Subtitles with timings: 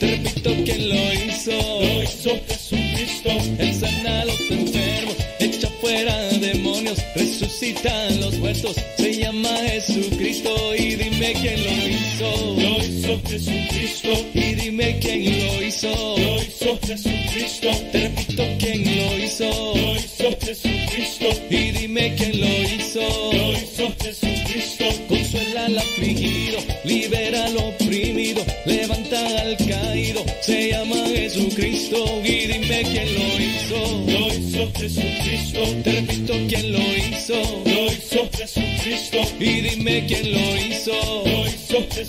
[0.00, 1.50] Repito quién lo hizo.
[1.50, 3.30] Lo hizo Jesucristo.
[3.58, 8.76] Él sana a los enfermos, echa fuera demonios, resucita a los muertos.
[8.96, 11.95] Se llama Jesucristo y dime quién lo hizo.
[12.18, 14.08] Lo hizo Jesucristo.
[14.32, 15.88] Y dime quién lo hizo.
[16.16, 17.68] Lo hizo Jesucristo.
[17.92, 19.50] Te repito quién lo hizo.
[19.74, 21.26] Lo hizo Jesucristo.
[21.50, 23.00] Y dime quién lo hizo.
[23.32, 24.84] Lo hizo Jesucristo.
[25.08, 30.24] Consuela al afligido, libera al oprimido, levanta al caído.
[30.40, 34.04] Se llama Jesucristo y dime quién lo hizo.
[34.06, 35.60] Lo hizo Jesucristo.
[35.82, 37.34] Te repito quién lo hizo.
[37.64, 39.18] Lo hizo Jesucristo.
[39.40, 40.92] Y dime quién lo hizo.
[41.24, 42.05] Lo hizo Jesucristo.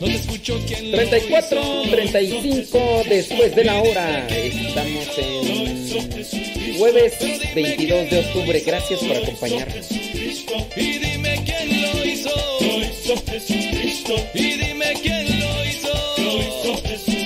[0.00, 1.90] No te escucho quién lo 34, hizo.
[1.90, 4.26] 35 después de la hora.
[4.28, 7.14] Estamos en jueves
[7.54, 8.62] 22 de octubre.
[8.64, 9.90] Gracias por acompañarnos.
[9.90, 12.30] Y dime quién lo hizo.
[12.60, 14.14] Lo hizo Jesucristo.
[14.34, 17.17] Y dime quién lo hizo.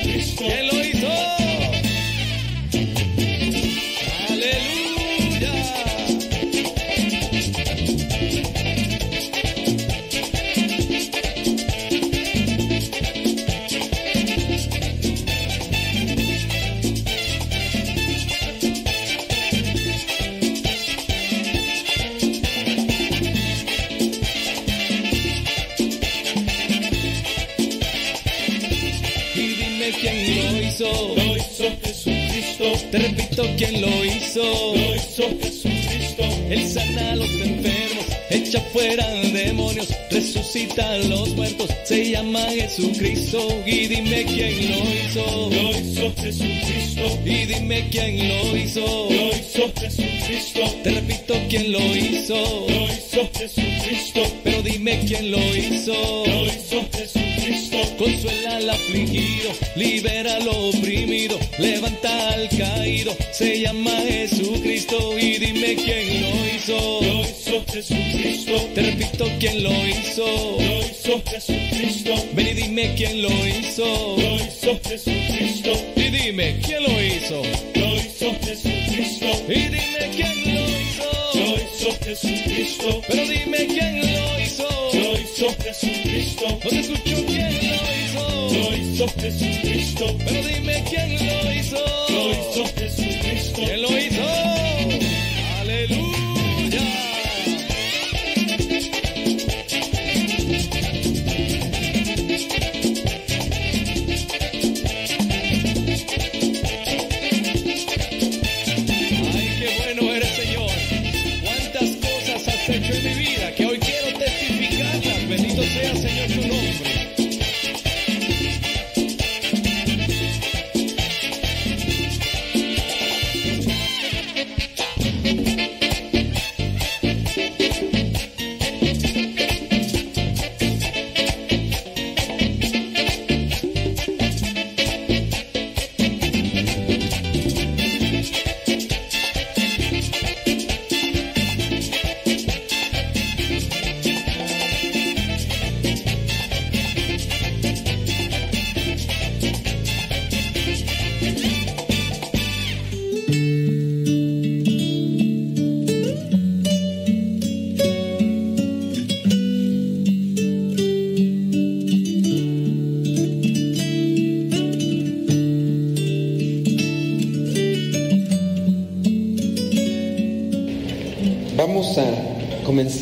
[32.91, 34.43] Te repito quién lo hizo.
[34.43, 36.25] Lo hizo Jesucristo.
[36.51, 41.71] Él sana a los enfermos, echa fuera demonios, resucita a los muertos.
[41.85, 45.51] Se llama Jesucristo y dime quién lo hizo.
[45.51, 47.19] Lo hizo Jesucristo.
[47.25, 48.81] Y dime quién lo hizo.
[49.11, 50.61] Lo hizo Jesucristo.
[50.83, 52.35] Te repito quién lo hizo.
[52.69, 54.23] Lo hizo Jesucristo.
[54.45, 55.93] Pero dime quién lo hizo.
[56.27, 57.22] Lo hizo Jesucristo.
[57.99, 63.17] Consuela al afligido, libera al oprimido, levanta al caído.
[63.33, 67.01] Se llama Jesucristo y dime quién lo hizo.
[67.03, 68.53] Lo hizo Jesucristo.
[68.75, 70.25] Te repito quién lo hizo.
[70.25, 72.15] Lo hizo Jesucristo.
[72.35, 74.17] Ven y dime quién lo hizo.
[74.17, 75.73] Lo hizo Jesucristo.
[75.97, 77.43] Y dime quién lo hizo.
[77.75, 79.27] Lo hizo Jesucristo.
[79.49, 81.11] Y dime quién lo hizo.
[81.35, 83.03] Lo hizo Jesucristo.
[83.09, 84.69] Pero dime quién lo hizo.
[84.93, 86.49] Lo hizo Jesucristo.
[86.49, 86.83] No te
[89.05, 90.05] hizo Jesucristo.
[90.19, 91.32] Pero dime quién lo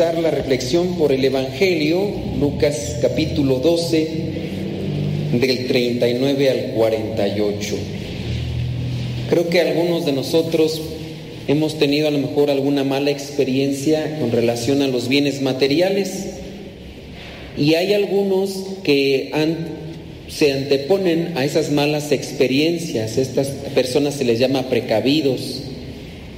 [0.01, 2.01] la reflexión por el Evangelio,
[2.41, 4.09] Lucas capítulo 12,
[5.39, 7.77] del 39 al 48.
[9.29, 10.81] Creo que algunos de nosotros
[11.49, 16.29] hemos tenido a lo mejor alguna mala experiencia con relación a los bienes materiales
[17.59, 19.31] y hay algunos que
[20.29, 23.19] se anteponen a esas malas experiencias.
[23.19, 25.61] Estas personas se les llama precavidos.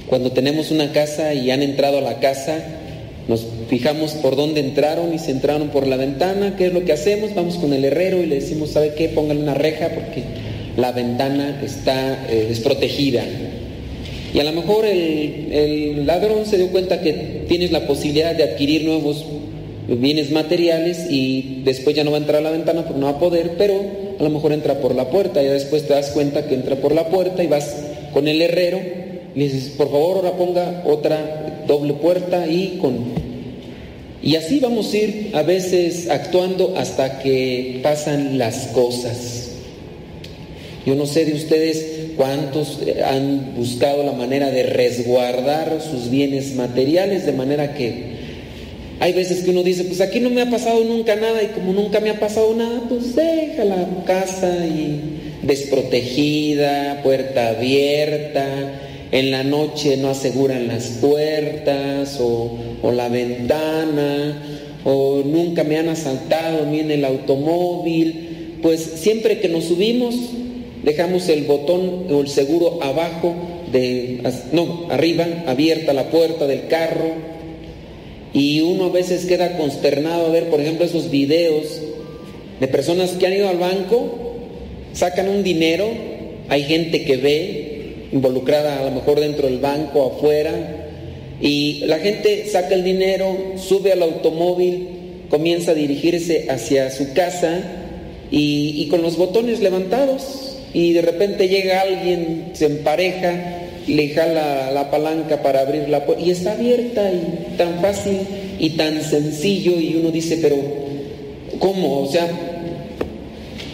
[0.07, 2.81] Cuando tenemos una casa y han entrado a la casa,
[3.27, 6.55] nos fijamos por dónde entraron y se entraron por la ventana.
[6.57, 7.33] ¿Qué es lo que hacemos?
[7.33, 9.09] Vamos con el herrero y le decimos, ¿sabe qué?
[9.09, 10.23] Póngale una reja porque
[10.75, 13.23] la ventana está eh, desprotegida.
[14.33, 18.83] Y a lo mejor el, ladrón se dio cuenta que tienes la posibilidad de adquirir
[18.83, 19.25] nuevos
[19.87, 23.13] bienes materiales y después ya no va a entrar a la ventana porque no va
[23.13, 23.75] a poder, pero
[24.19, 25.41] a lo mejor entra por la puerta.
[25.41, 27.75] Ya después te das cuenta que entra por la puerta y vas
[28.11, 29.02] con el herrero
[29.35, 33.23] dices, por favor, ahora ponga otra doble puerta y con...
[34.21, 39.49] Y así vamos a ir a veces actuando hasta que pasan las cosas.
[40.85, 41.85] Yo no sé de ustedes
[42.15, 48.13] cuántos han buscado la manera de resguardar sus bienes materiales, de manera que
[48.99, 51.73] hay veces que uno dice, pues aquí no me ha pasado nunca nada y como
[51.73, 55.01] nunca me ha pasado nada, pues deja la casa y
[55.41, 58.45] desprotegida, puerta abierta,
[59.13, 62.57] en la noche no aseguran las puertas o,
[62.91, 64.41] la ventana,
[64.83, 70.15] o nunca me han asaltado ni en el automóvil, pues siempre que nos subimos
[70.83, 73.35] dejamos el botón o el seguro abajo
[73.71, 74.21] de,
[74.51, 77.11] no, arriba, abierta la puerta del carro
[78.33, 81.81] y uno a veces queda consternado a ver, por ejemplo, esos videos
[82.59, 84.33] de personas que han ido al banco,
[84.93, 85.87] sacan un dinero,
[86.49, 87.72] hay gente que ve
[88.13, 90.53] involucrada a lo mejor dentro del banco, afuera,
[91.41, 97.59] y la gente saca el dinero, sube al automóvil, comienza a dirigirse hacia su casa
[98.31, 104.71] y, y con los botones levantados y de repente llega alguien, se empareja le jala
[104.71, 108.19] la palanca para abrir la puerta y está abierta y tan fácil
[108.59, 110.55] y tan sencillo y uno dice, pero
[111.59, 112.01] ¿cómo?
[112.01, 112.27] O sea,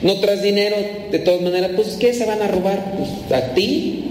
[0.01, 0.77] no traes dinero,
[1.11, 2.95] de todas maneras, pues ¿qué se van a robar?
[2.97, 4.08] Pues a ti,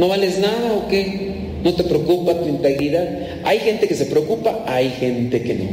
[0.00, 1.30] ¿no vales nada o qué?
[1.62, 3.06] ¿No te preocupa tu integridad?
[3.44, 5.64] Hay gente que se preocupa, hay gente que no.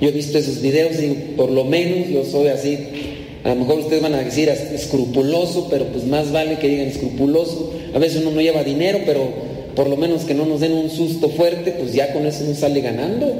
[0.00, 2.78] Yo he visto esos videos y por lo menos yo soy así
[3.44, 7.72] a lo mejor ustedes van a decir escrupuloso, pero pues más vale que digan escrupuloso.
[7.94, 9.28] A veces uno no lleva dinero, pero
[9.74, 12.54] por lo menos que no nos den un susto fuerte, pues ya con eso uno
[12.54, 13.34] sale ganando.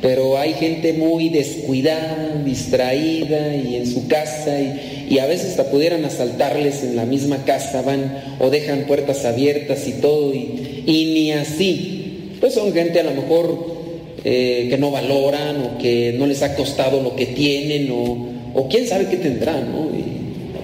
[0.00, 6.04] Pero hay gente muy descuidada, distraída y en su casa y, a veces hasta pudieran
[6.04, 11.32] asaltarles en la misma casa, van o dejan puertas abiertas y todo y, y ni
[11.32, 12.34] así.
[12.40, 13.78] Pues son gente a lo mejor
[14.24, 18.86] eh, que no valoran o que no les ha costado lo que tienen o, quién
[18.86, 19.88] sabe qué tendrán, ¿no?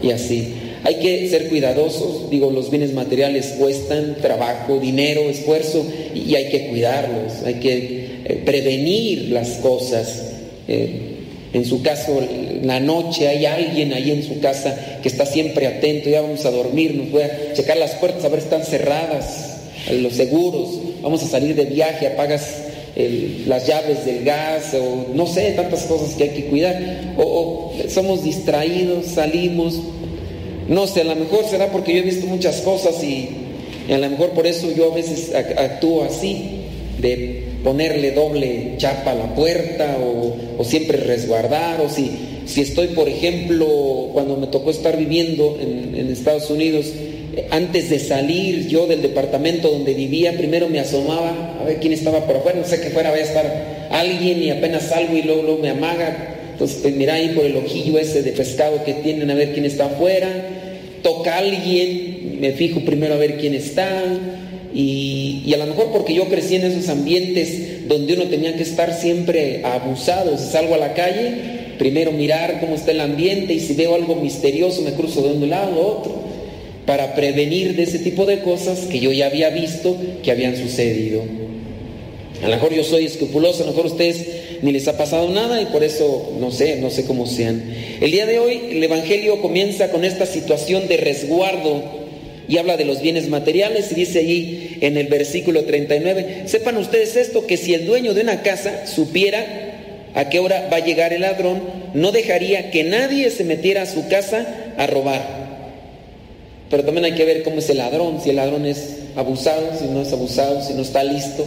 [0.03, 0.53] Y, así.
[0.83, 6.67] Hay que ser cuidadosos, digo, los bienes materiales cuestan trabajo, dinero, esfuerzo y, hay que
[6.69, 10.33] cuidarlos, hay que eh, prevenir las cosas.
[10.69, 11.11] Eh,
[11.53, 12.21] en su caso,
[12.63, 16.51] la noche hay alguien ahí en su casa que está siempre atento, ya vamos a
[16.51, 19.61] dormir, nos voy a checar las puertas a ver si están cerradas,
[19.93, 22.65] los seguros, vamos a salir de viaje, apagas
[23.47, 27.15] las llaves del gas o no sé, tantas cosas que hay que cuidar.
[27.19, 29.81] O, somos distraídos, salimos.
[30.69, 33.29] No sé, a lo mejor será porque yo he visto muchas cosas y,
[33.93, 36.63] a lo mejor por eso yo a veces actúo así,
[37.01, 42.11] de ponerle doble chapa a la puerta o, siempre resguardar o si,
[42.47, 46.87] si estoy, por ejemplo, cuando me tocó estar viviendo en, Estados Unidos,
[47.51, 52.25] antes de salir yo del departamento donde vivía, primero me asomaba a ver quién estaba
[52.25, 55.71] por afuera, no sé que fuera a estar alguien y apenas salgo y luego, me
[55.71, 56.37] amaga.
[56.53, 59.65] Entonces, pues mira ahí por el ojillo ese de pescado que tienen a ver quién
[59.65, 60.29] está afuera.
[61.03, 64.05] Toca a alguien, me fijo primero a ver quién está.
[64.75, 68.93] Y, a lo mejor porque yo crecí en esos ambientes donde uno tenía que estar
[68.93, 70.37] siempre abusado.
[70.37, 74.17] Si salgo a la calle, primero mirar cómo está el ambiente y si veo algo
[74.17, 76.25] misterioso me cruzo de un lado a otro
[76.87, 81.23] para prevenir de ese tipo de cosas que yo ya había visto que habían sucedido.
[82.43, 84.27] A lo mejor yo soy escrupuloso, a lo mejor ustedes
[84.61, 87.63] ni les ha pasado nada y por eso no sé, no sé cómo sean.
[88.01, 92.04] El día de hoy el Evangelio comienza con esta situación de resguardo
[92.49, 97.17] y habla de los bienes materiales y dice allí en el versículo 39, sepan ustedes
[97.17, 99.45] esto, que si el dueño de una casa supiera
[100.15, 101.63] a qué hora va a llegar el ladrón,
[101.95, 104.47] no dejaría que nadie se metiera a su casa
[104.77, 105.45] a robar.
[106.71, 109.87] Pero también hay que ver cómo es el ladrón, si el ladrón es abusado, si
[109.87, 111.45] no es abusado, si no está listo.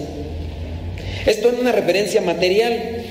[1.26, 3.04] Esto es una referencia material.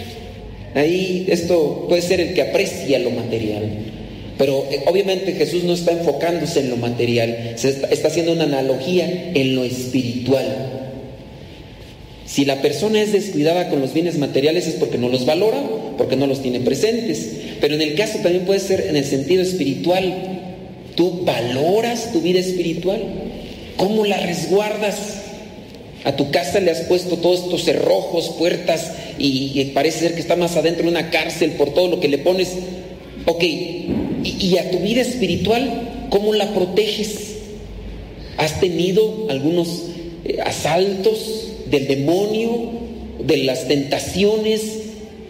[0.75, 3.96] Ahí esto puede ser el que aprecia lo material.
[4.39, 8.45] Pero eh, obviamente Jesús no está enfocándose en lo material, se está, está haciendo una
[8.45, 10.77] analogía en lo espiritual.
[12.27, 15.63] Si la persona es descuidada con los bienes materiales es porque no los valora,
[15.97, 17.31] porque no los tiene presentes.
[17.61, 20.41] Pero en el caso también puede ser en el sentido espiritual.
[20.97, 23.01] ¿Tú valoras tu vida espiritual?
[23.77, 25.23] ¿Cómo la resguardas?
[26.05, 30.37] A tu casa le has puesto todos estos cerrojos, puertas y, parece ser que está
[30.37, 32.53] más adentro de una cárcel por todo lo que le pones.
[33.25, 33.45] Ok,
[34.27, 37.37] y, a tu vida espiritual, ¿cómo la proteges?
[38.37, 39.85] ¿Has tenido algunos
[40.25, 42.71] eh, asaltos del demonio,
[43.25, 44.63] de las tentaciones?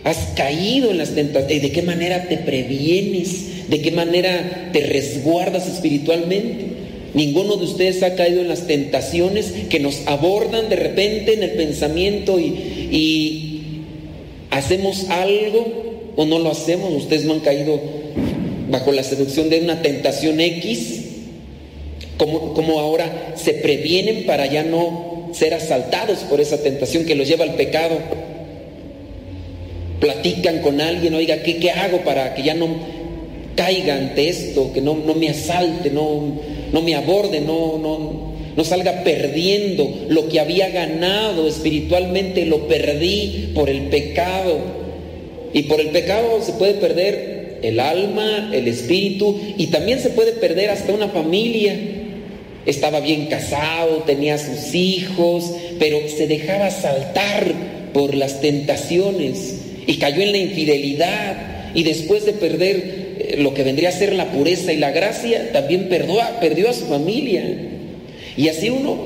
[0.04, 1.62] ¿Has caído en las tentaciones?
[1.62, 3.68] ¿De qué manera te previenes?
[3.68, 6.76] ¿De qué manera te resguardas espiritualmente?
[7.14, 11.52] Ninguno de ustedes ha caído en las tentaciones que nos abordan de repente en el
[11.52, 13.52] pensamiento y,
[14.50, 16.92] hacemos algo o no lo hacemos.
[16.92, 17.80] Ustedes no han caído
[18.68, 21.02] bajo la seducción de una tentación X,
[22.16, 27.44] como, ahora se previenen para ya no ser asaltados por esa tentación que los lleva
[27.44, 27.98] al pecado.
[30.00, 32.68] Platican con alguien, oiga, ¿qué, qué hago para que ya no
[33.54, 36.38] caiga ante esto, que no, no me asalte, no,
[36.72, 43.52] no me aborde, no, no, no salga perdiendo lo que había ganado espiritualmente, lo perdí
[43.54, 44.58] por el pecado.
[45.52, 50.32] Y por el pecado se puede perder el alma, el espíritu y también se puede
[50.32, 51.76] perder hasta una familia.
[52.66, 57.52] Estaba bien casado, tenía sus hijos, pero se dejaba saltar
[57.92, 63.06] por las tentaciones y cayó en la infidelidad y después de perder
[63.38, 67.44] lo que vendría a ser la pureza y la gracia, también perdió a, su familia.
[68.36, 68.96] Y así uno,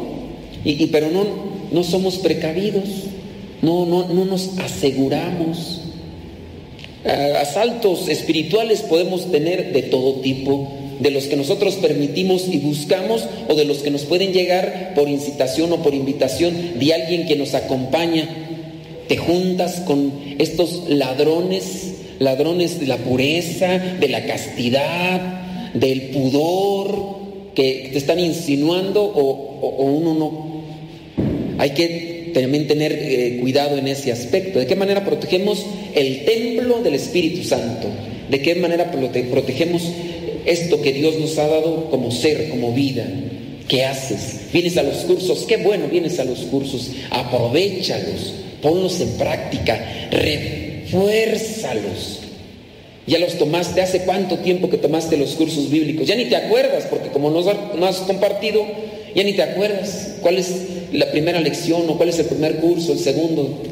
[0.64, 1.24] y, pero no,
[1.72, 2.84] no somos precavidos,
[3.62, 5.79] no, no, no nos aseguramos.
[7.04, 13.54] Asaltos espirituales podemos tener de todo tipo, de los que nosotros permitimos y buscamos o
[13.54, 17.54] de los que nos pueden llegar por incitación o por invitación de alguien que nos
[17.54, 18.28] acompaña.
[19.08, 21.90] Te juntas con estos ladrones
[22.20, 27.18] ladrones de la pureza, de la castidad, del pudor,
[27.54, 30.60] que te están insinuando o, uno no.
[31.58, 34.58] Hay que también tener eh, cuidado en ese aspecto.
[34.58, 37.88] ¿De qué manera protegemos el templo del Espíritu Santo?
[38.30, 39.82] ¿De qué manera protegemos
[40.44, 43.06] esto que Dios nos ha dado como ser, como vida?
[43.68, 44.40] ¿Qué haces?
[44.52, 50.08] Vienes a los cursos, qué bueno, vienes a los cursos, aprovechalos, ponlos en práctica,
[50.90, 52.18] Fuérzalos.
[53.06, 56.06] Ya los tomaste, ¿hace cuánto tiempo que tomaste los cursos bíblicos?
[56.06, 58.64] Ya ni te acuerdas, porque como no has compartido,
[59.14, 60.50] ya ni te acuerdas cuál es
[60.92, 63.62] la primera lección o cuál es el primer curso, el segundo.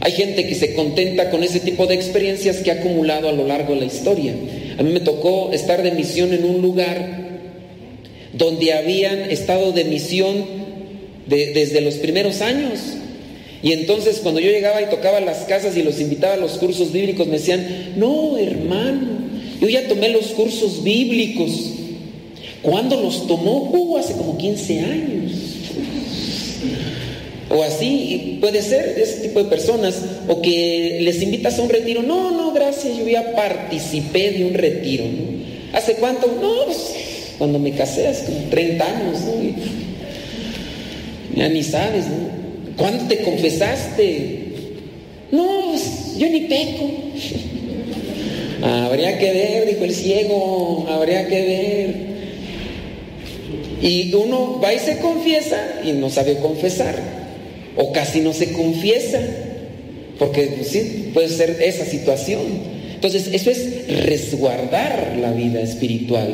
[0.00, 3.46] Hay gente que se contenta con ese tipo de experiencias que ha acumulado a lo
[3.46, 4.34] largo de la historia.
[4.78, 7.24] A mí me tocó estar de misión en un lugar
[8.32, 10.44] donde habían estado de misión
[11.26, 12.80] desde los primeros años.
[13.62, 16.92] Y entonces cuando yo llegaba y tocaba las casas y los invitaba a los cursos
[16.92, 19.08] bíblicos, me decían, no, hermano,
[19.60, 21.72] yo ya tomé los cursos bíblicos.
[22.64, 23.70] ¿Cuándo los tomó?
[23.72, 25.32] Uh, hace como 15 años.
[27.50, 30.00] O así, puede ser ese tipo de personas.
[30.28, 32.02] O que les invitas a un retiro.
[32.02, 35.04] No, no, gracias, yo ya participé de un retiro.
[35.74, 36.26] ¿Hace cuánto?
[36.26, 36.94] No, pues,
[37.36, 39.18] cuando me casé, hace como 30 años.
[41.36, 42.78] Ya ni sabes, ¿no?
[42.78, 44.38] ¿Cuándo te confesaste?
[45.30, 46.90] No, pues, yo ni peco.
[48.62, 52.13] habría que ver, dijo el ciego, habría que ver.
[53.84, 56.96] Y uno va y se confiesa y no sabe confesar.
[57.76, 59.20] O casi no se confiesa.
[60.18, 62.40] Porque pues, sí, puede ser esa situación.
[62.94, 66.28] Entonces, eso es resguardar la vida espiritual.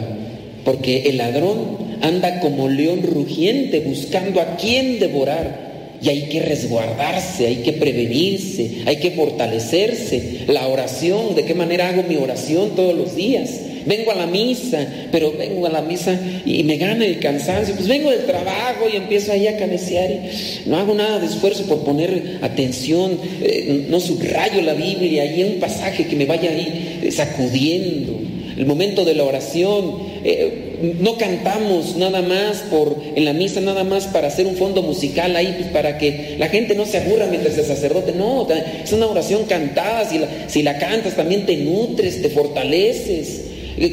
[0.65, 5.99] Porque el ladrón anda como león rugiente buscando a quien devorar.
[6.01, 10.45] Y hay que resguardarse, hay que prevenirse, hay que fortalecerse.
[10.47, 13.51] La oración, ¿de qué manera hago mi oración todos los días?
[13.87, 17.75] Vengo a la misa, pero vengo a la misa y me gana el cansancio.
[17.75, 21.65] Pues vengo del trabajo y empiezo ahí a cabecear y no hago nada de esfuerzo
[21.65, 27.09] por poner atención, eh, no subrayo la Biblia, hay un pasaje que me vaya ahí
[27.11, 28.21] sacudiendo.
[28.57, 30.71] El momento de la oración, eh,
[31.01, 35.37] no cantamos nada más por en la misa nada más para hacer un fondo musical
[35.37, 38.47] ahí pues, para que la gente no se aburra mientras el sacerdote no
[38.83, 40.09] es una oración cantada
[40.47, 43.43] si la cantas también te nutres te fortaleces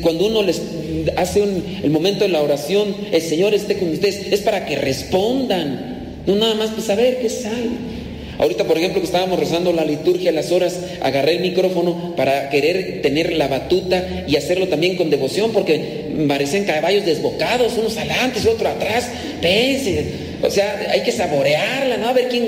[0.02, 0.62] cuando uno les
[1.16, 1.44] hace
[1.84, 6.36] el momento de la oración el Señor esté con ustedes es para que respondan no
[6.36, 7.98] nada más pues a ver qué sale
[8.40, 12.50] Ahorita, por ejemplo, que estábamos rezando la liturgia a las horas, agarré el micrófono para
[12.50, 18.40] querer tener la batuta y hacerlo también con devoción, porque parecen caballos desbocados, unos adelante
[18.44, 19.10] y otro atrás.
[19.42, 20.06] Pense,
[20.44, 22.10] o sea, hay que saborearla, ¿no?
[22.10, 22.48] A ver quién.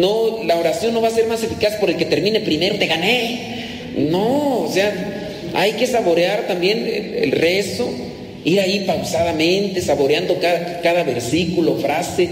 [0.00, 2.86] No, la oración no va a ser más eficaz por el que termine primero, te
[2.86, 3.54] gané.
[3.96, 5.15] No, o sea,
[5.56, 7.88] hay que saborear también el, rezo,
[8.44, 12.28] ir ahí pausadamente, saboreando cada, cada versículo, frase.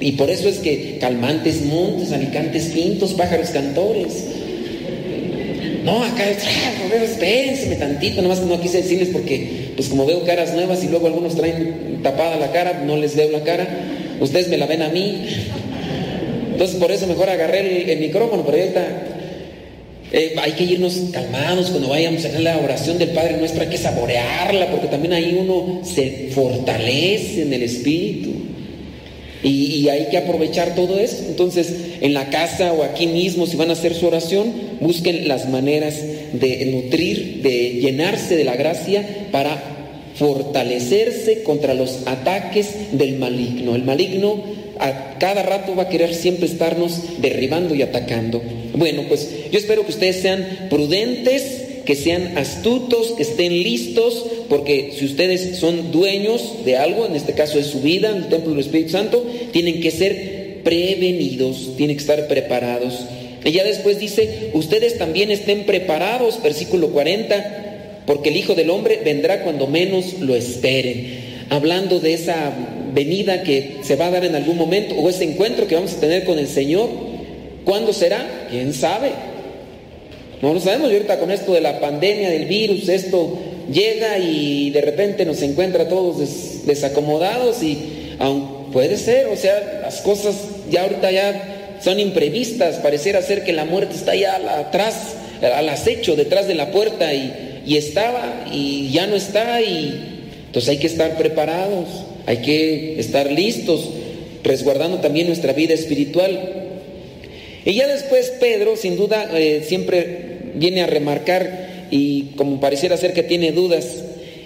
[0.00, 4.24] Y por eso es que calmantes montes, alicantes pintos, pájaros cantores.
[5.84, 10.82] No, acá, espérense tantito, nomás que no quise decirles porque, pues como veo caras nuevas
[10.82, 13.68] y luego algunos traen tapada la cara, no les veo la cara,
[14.18, 15.26] ustedes me la ven a mí.
[16.52, 19.13] Entonces por eso mejor agarré el, micrófono, pero ahorita
[20.16, 23.68] eh, hay que irnos calmados cuando vayamos a hacer la oración del Padre Nuestro, hay
[23.68, 28.30] que saborearla, porque también ahí uno se fortalece en el Espíritu.
[29.42, 31.16] Y, hay que aprovechar todo eso.
[31.26, 35.48] Entonces, en la casa o aquí mismo, si van a hacer su oración, busquen las
[35.48, 35.96] maneras
[36.32, 39.60] de nutrir, de llenarse de la gracia para
[40.14, 43.74] fortalecerse contra los ataques del maligno.
[43.74, 44.44] El maligno
[44.78, 48.42] a cada rato va a querer siempre estarnos derribando y atacando.
[48.74, 54.94] Bueno, pues yo espero que ustedes sean prudentes, que sean astutos, que estén listos, porque
[54.98, 58.50] si ustedes son dueños de algo, en este caso de su vida, en el templo
[58.50, 63.06] del Espíritu Santo, tienen que ser prevenidos, tienen que estar preparados.
[63.44, 69.00] Y ya después dice, ustedes también estén preparados, versículo 40, porque el Hijo del Hombre
[69.04, 71.22] vendrá cuando menos lo esperen.
[71.50, 72.52] Hablando de esa
[72.94, 76.00] venida que se va a dar en algún momento, o ese encuentro que vamos a
[76.00, 76.88] tener con el Señor.
[77.64, 78.46] ¿Cuándo será?
[78.50, 79.10] ¿Quién sabe?
[80.40, 80.90] No lo sabemos.
[80.90, 83.38] Y ahorita con esto de la pandemia, del virus, esto
[83.72, 90.00] llega y de repente nos encuentra todos desacomodados y aún puede ser, o sea, las
[90.02, 90.36] cosas
[90.70, 96.16] ya ahorita ya son imprevistas, pareciera ser que la muerte está ya atrás, al acecho,
[96.16, 100.14] detrás de la puerta y, y estaba y ya no está y
[100.46, 101.88] entonces hay que estar preparados,
[102.26, 103.90] hay que estar listos,
[104.42, 106.70] resguardando también nuestra vida espiritual.
[107.64, 113.12] Y ya después Pedro, sin duda, eh, siempre viene a remarcar y como pareciera ser
[113.12, 114.04] que tiene dudas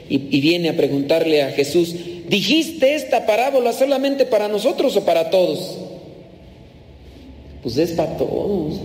[0.08, 1.94] y, y viene a preguntarle a Jesús,
[2.28, 5.78] ¿dijiste esta parábola solamente para nosotros o para todos?
[7.62, 8.80] Pues es para todos.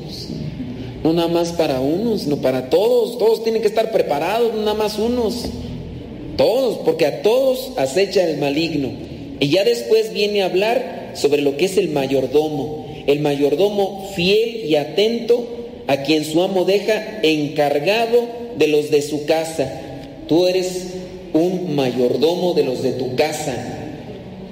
[1.03, 3.17] No nada más para unos, no para todos.
[3.17, 5.45] Todos tienen que estar preparados, no nada más unos.
[6.37, 8.89] Todos, porque a todos acecha el maligno.
[9.39, 12.85] Y ya después viene a hablar sobre lo que es el mayordomo.
[13.07, 15.45] El mayordomo fiel y atento
[15.87, 19.81] a quien su amo deja encargado de los de su casa.
[20.27, 20.87] Tú eres
[21.33, 23.55] un mayordomo de los de tu casa.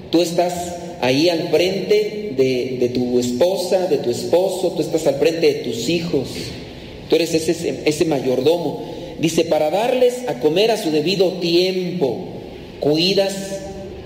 [0.10, 5.48] Tú estás ahí al frente de, tu esposa, de tu esposo, tú estás al frente
[5.48, 6.28] de tus hijos.
[7.10, 8.84] Tú eres ese mayordomo.
[9.22, 12.26] Dice, para darles a comer a su debido tiempo,
[12.80, 13.36] cuidas.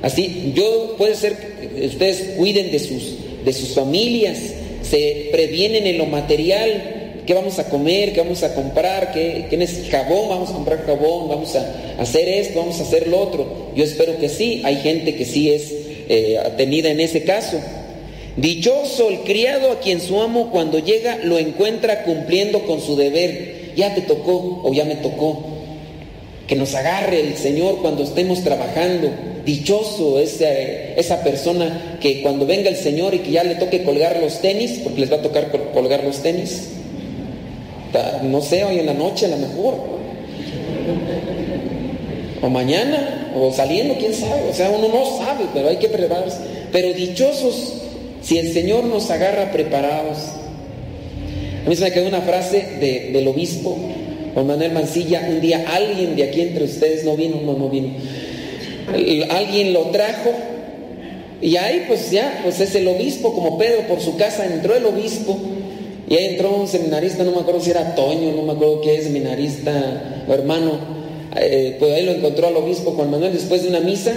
[0.01, 4.37] Así, yo puede ser que ustedes cuiden de sus, de sus familias,
[4.83, 9.63] se previenen en lo material, qué vamos a comer, qué vamos a comprar, qué, qué
[9.63, 13.71] es jabón, vamos a comprar jabón, vamos a hacer esto, vamos a hacer lo otro.
[13.73, 15.73] Yo espero que sí, hay gente que sí es
[16.09, 17.57] eh, atenida en ese caso.
[18.35, 23.64] Dichoso el criado a quien su amo cuando llega lo encuentra cumpliendo con su deber
[23.75, 25.43] ya te tocó o ya me tocó.
[26.47, 29.09] Que nos agarre el Señor cuando estemos trabajando.
[29.45, 34.19] Dichoso esa, esa persona que cuando venga el Señor y que ya le toque colgar
[34.19, 36.69] los tenis, porque les va a tocar colgar los tenis.
[38.23, 39.75] No sé, hoy en la noche a lo mejor.
[42.41, 44.49] O mañana, o saliendo, quién sabe.
[44.49, 46.37] O sea, uno no sabe, pero hay que prepararse.
[46.71, 47.73] Pero dichosos
[48.21, 50.17] si el Señor nos agarra preparados.
[51.65, 53.75] A mí se me quedó una frase de, del obispo
[54.35, 55.25] Juan Manuel Mancilla.
[55.27, 57.89] Un día alguien de aquí entre ustedes no vino, no, no vino.
[59.31, 60.31] Alguien lo trajo
[61.41, 64.85] y ahí pues ya, pues es el obispo, como Pedro por su casa entró el
[64.85, 65.37] obispo
[66.07, 68.95] y ahí entró un seminarista, no me acuerdo si era Toño, no me acuerdo qué
[68.97, 70.95] es seminarista o hermano.
[71.37, 74.13] Eh, pues ahí lo encontró al obispo Juan Manuel después de una misa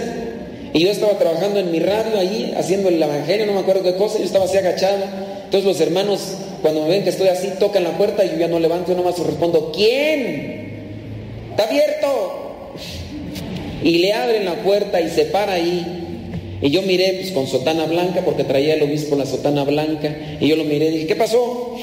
[0.71, 3.95] y yo estaba trabajando en mi radio ahí, haciendo el evangelio, no me acuerdo qué
[3.95, 5.03] cosa, yo estaba así agachado.
[5.45, 6.21] Entonces los hermanos
[6.61, 8.97] cuando me ven que estoy así, tocan la puerta y yo ya no levanto, yo
[8.97, 10.69] nomás respondo, ¿quién?
[11.51, 12.65] ¿Está abierto?
[13.83, 15.85] Y le abren la puerta y se para ahí.
[16.61, 20.15] Y yo miré pues, con sotana blanca, porque traía el obispo la sotana blanca.
[20.39, 21.75] Y yo lo miré y dije, ¿qué pasó?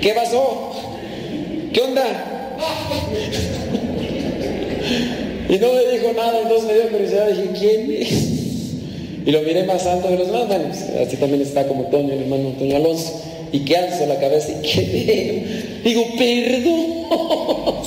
[0.00, 0.72] ¿Qué pasó?
[1.72, 2.04] ¿Qué onda?
[5.48, 7.28] Y no me dijo nada, entonces me dio curiosidad.
[7.28, 8.33] Dije, ¿quién es?
[9.26, 12.48] Y lo miré más alto de los pues, así también está como Toño, el hermano
[12.48, 13.22] Antonio Alonso.
[13.52, 15.44] Y que alzo la cabeza y que.
[15.84, 17.84] Digo, perdón.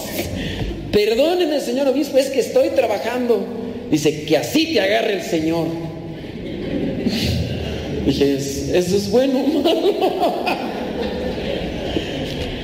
[0.97, 3.45] Perdóneme, señor obispo, es que estoy trabajando.
[3.91, 5.67] Dice, que así te agarre el Señor.
[8.06, 9.93] Dije, eso es bueno, malo.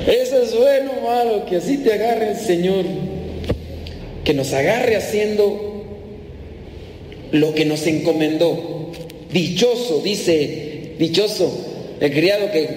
[0.08, 2.86] Eso es bueno, malo, que así te agarre el Señor.
[4.24, 5.73] Que nos agarre haciendo
[7.34, 8.91] lo que nos encomendó.
[9.34, 11.52] Dichoso, dice, dichoso
[12.00, 12.67] el criado que,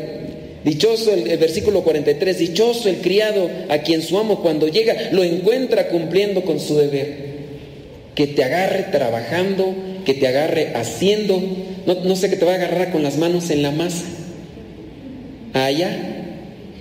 [0.64, 5.88] dichoso el, versículo 43, dichoso el criado a quien su amo cuando llega lo encuentra
[5.88, 7.27] cumpliendo con su deber.
[8.14, 9.75] Que te agarre trabajando,
[10.07, 11.42] que te agarre haciendo,
[11.87, 14.05] no, sé que te va a agarrar con las manos en la masa.
[15.53, 15.99] Allá,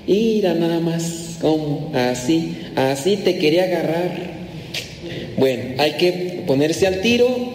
[0.07, 4.35] ira nada más, como así, así te quería agarrar.
[5.37, 7.54] Bueno, hay que ponerse al tiro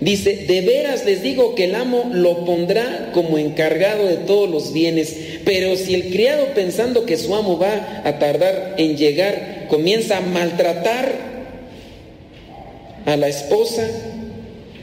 [0.00, 4.72] Dice, de veras les digo que el amo lo pondrá como encargado de todos los
[4.72, 10.16] bienes, pero si el criado pensando que su amo va a tardar en llegar, comienza
[10.16, 11.12] a maltratar
[13.04, 13.86] a la esposa,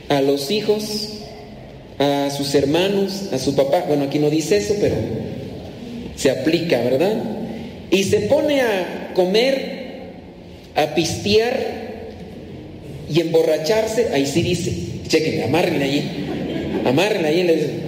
[0.08, 1.08] a los hijos,
[1.98, 4.94] a sus hermanos, a su papá, bueno, aquí no dice eso, pero
[6.14, 7.16] se aplica, ¿verdad?
[7.90, 10.12] Y se pone a comer,
[10.76, 11.78] a pistear
[13.10, 17.80] y emborracharse, ahí sí dice, chequen, amárrenle ahí, amárrenle ahí,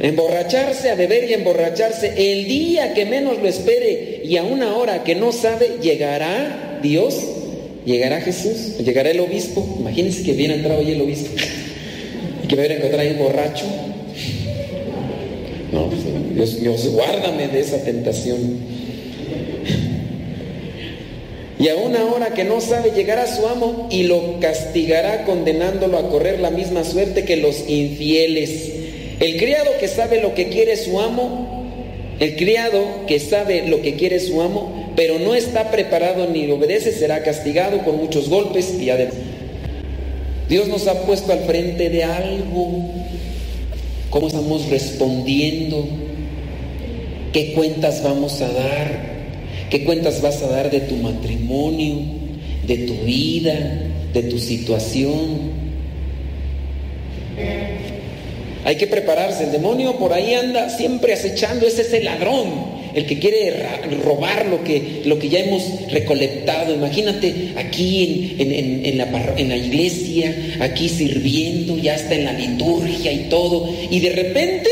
[0.00, 5.04] emborracharse, a beber y emborracharse, el día que menos lo espere y a una hora
[5.04, 7.16] que no sabe, llegará Dios,
[7.84, 11.30] llegará Jesús, llegará el obispo, imagínense que viene entrado hoy el obispo,
[12.42, 13.66] y que me hubiera encontrado ahí borracho,
[15.72, 15.88] no,
[16.36, 18.79] pues, Dios, guárdame de esa tentación.
[21.60, 26.08] Y a una hora que no sabe llegará su amo y lo castigará condenándolo a
[26.08, 28.72] correr la misma suerte que los infieles.
[29.20, 31.68] El criado que sabe lo que quiere su amo,
[32.18, 36.92] el criado que sabe lo que quiere su amo, pero no está preparado ni obedece,
[36.92, 39.14] será castigado con muchos golpes y además.
[40.48, 42.90] Dios nos ha puesto al frente de algo
[44.10, 45.86] ¿Cómo estamos respondiendo?
[47.32, 49.09] ¿Qué cuentas vamos a dar?
[49.70, 51.96] ¿Qué cuentas vas a dar de tu matrimonio,
[52.66, 53.54] de tu vida,
[54.12, 55.60] de tu situación?
[58.64, 59.44] Hay que prepararse.
[59.44, 61.66] El demonio por ahí anda siempre acechando.
[61.66, 63.54] Ese es el ladrón el que quiere
[64.02, 66.74] robar lo que, lo que ya hemos recolectado.
[66.74, 73.28] Imagínate aquí en, la, en la iglesia, aquí sirviendo, ya está en la liturgia y
[73.28, 74.68] todo, y de repente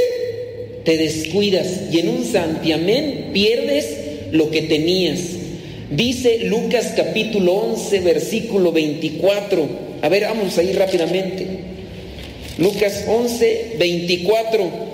[0.85, 5.21] te descuidas y en un santiamén pierdes lo que tenías.
[5.91, 9.69] Dice Lucas capítulo 11, versículo 24.
[10.03, 11.47] A ver, vamos a ir rápidamente.
[12.59, 14.89] Lucas 11, 24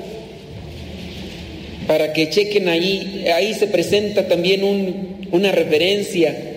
[1.86, 4.62] para que chequen ahí, ahí se presenta también
[5.30, 6.53] una referencia.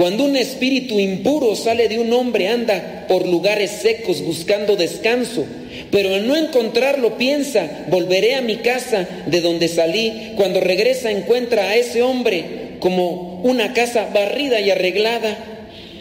[0.00, 5.44] Cuando un espíritu impuro sale de un hombre, anda por lugares secos buscando descanso,
[5.90, 10.32] pero al no encontrarlo piensa, volveré a mi casa de donde salí.
[10.36, 15.36] Cuando regresa encuentra a ese hombre como una casa barrida y arreglada.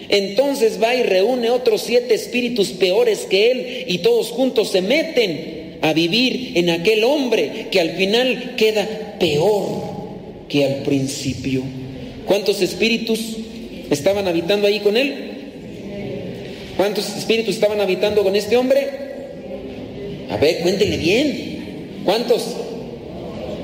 [0.07, 5.77] Entonces va y reúne otros siete espíritus peores que él y todos juntos se meten
[5.81, 9.83] a vivir en aquel hombre que al final queda peor
[10.47, 11.63] que al principio.
[12.25, 13.35] ¿Cuántos espíritus
[13.89, 15.13] estaban habitando ahí con él?
[16.77, 18.87] ¿Cuántos espíritus estaban habitando con este hombre?
[20.29, 22.01] A ver, cuéntenle bien.
[22.05, 22.43] ¿Cuántos?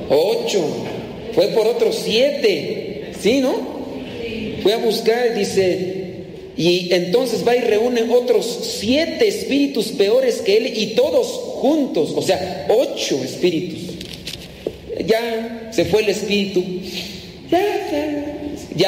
[0.10, 0.66] Ocho.
[1.34, 3.12] Fue por otros siete.
[3.20, 3.76] ¿Sí, no?
[4.62, 6.06] Fue a buscar, dice,
[6.58, 12.22] y entonces va y reúne otros siete espíritus peores que él y todos juntos, o
[12.22, 13.80] sea, ocho espíritus.
[15.06, 16.64] Ya se fue el espíritu,
[17.52, 18.35] ya,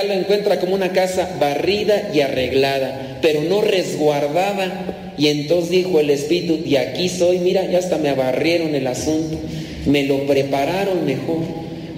[0.04, 5.14] lo encuentra como una casa barrida y arreglada, pero no resguardada.
[5.18, 9.38] Y entonces dijo el espíritu, y aquí soy, mira, ya hasta me abarrieron el asunto,
[9.86, 11.40] me lo prepararon mejor,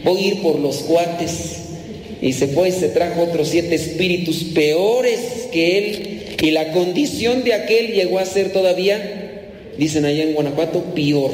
[0.03, 1.59] voy a ir por los cuates
[2.21, 6.19] y se fue y se trajo otros siete espíritus peores que él.
[6.41, 9.41] Y la condición de aquel llegó a ser todavía,
[9.77, 11.31] dicen allá en Guanajuato, peor.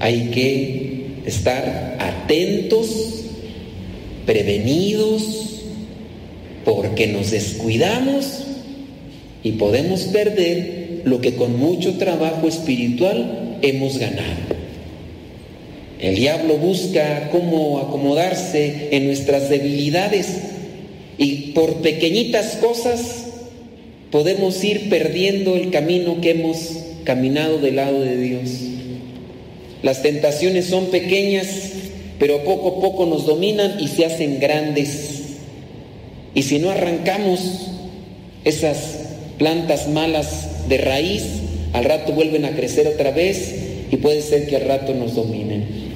[0.00, 2.88] Hay que estar atentos,
[4.26, 5.62] prevenidos,
[6.64, 8.44] porque nos descuidamos
[9.42, 14.60] y podemos perder lo que con mucho trabajo espiritual hemos ganado.
[16.00, 20.28] El diablo busca cómo acomodarse en nuestras debilidades
[21.18, 23.26] y por pequeñitas cosas
[24.10, 26.56] podemos ir perdiendo el camino que hemos
[27.04, 28.69] caminado del lado de Dios.
[29.82, 31.46] Las tentaciones son pequeñas,
[32.18, 35.20] pero poco a poco nos dominan y se hacen grandes.
[36.34, 37.68] Y si no arrancamos
[38.44, 38.76] esas
[39.38, 41.24] plantas malas de raíz,
[41.72, 43.54] al rato vuelven a crecer otra vez
[43.90, 45.90] y puede ser que al rato nos dominen.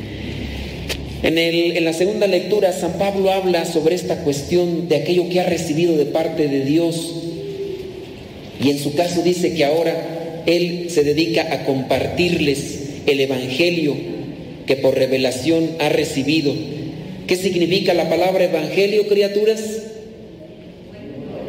[1.23, 5.97] En, la segunda lectura, San Pablo habla sobre esta cuestión de aquello que ha recibido
[5.97, 7.15] de parte de Dios.
[8.63, 13.95] Y en su caso dice que ahora él se dedica a compartirles el Evangelio
[14.67, 16.53] que por revelación ha recibido.
[17.27, 19.61] ¿Qué significa la palabra Evangelio, criaturas?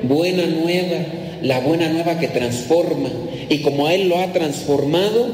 [0.04, 1.06] Buena nueva,
[1.42, 3.10] la buena nueva que transforma.
[3.50, 5.28] Y como Él lo ha transformado,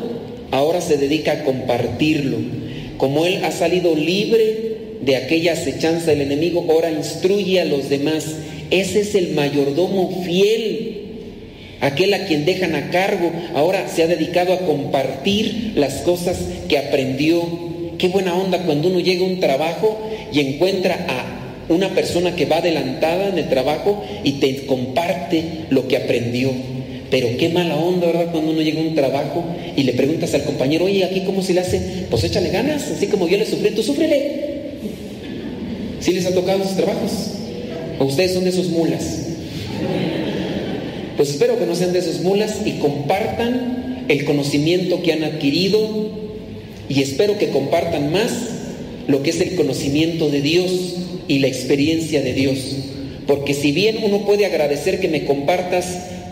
[0.51, 2.38] ahora se dedica a compartirlo
[3.01, 8.25] como Él ha salido libre de aquella acechanza del enemigo, ahora instruye a los demás
[8.69, 11.00] Ese es el mayordomo fiel,
[11.82, 13.32] aquel a quien dejan a cargo.
[13.54, 16.38] Ahora se ha dedicado a compartir las cosas
[16.70, 17.44] que aprendió.
[17.98, 20.00] Qué buena onda cuando uno llega a un trabajo
[20.32, 25.88] y encuentra a una persona que va adelantada en el trabajo y te comparte lo
[25.88, 26.52] que aprendió.
[27.10, 28.32] Pero qué mala onda, ¿verdad?
[28.32, 29.44] Cuando uno llega a un trabajo
[29.76, 33.08] y le preguntas al compañero, oye, aquí cómo se le hace, pues échale ganas, así
[33.08, 34.52] como yo le sufrí, tú súfrele.
[36.00, 37.12] ¿Sí les ha tocado esos trabajos?
[38.00, 39.31] ¿O ustedes son de esos mulas?
[41.17, 45.80] Pues espero que no sean de esos mulas y compartan el conocimiento que han adquirido
[46.89, 48.32] y espero que compartan más
[49.08, 50.71] lo que es el conocimiento de Dios
[51.28, 52.58] y la experiencia de Dios.
[53.28, 55.86] Porque si bien uno puede agradecer que me compartas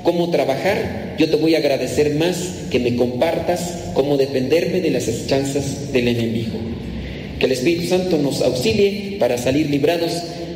[0.03, 2.37] cómo trabajar, yo te voy a agradecer más
[2.71, 6.57] que me compartas cómo defenderme de las chanzas del enemigo.
[7.39, 10.11] Que el Espíritu Santo nos auxilie para salir librados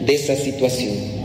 [0.06, 1.23] de esa situación.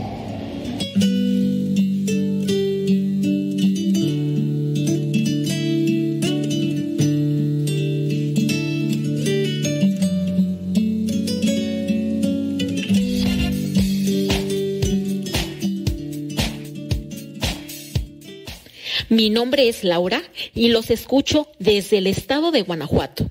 [19.29, 23.29] Nombre es Laura y los escucho desde el estado de Guanajuato.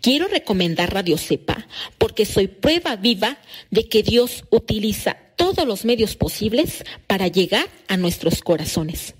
[0.00, 1.66] Quiero recomendar Radio Cepa
[1.98, 3.38] porque soy prueba viva
[3.70, 9.14] de que Dios utiliza todos los medios posibles para llegar a nuestros corazones.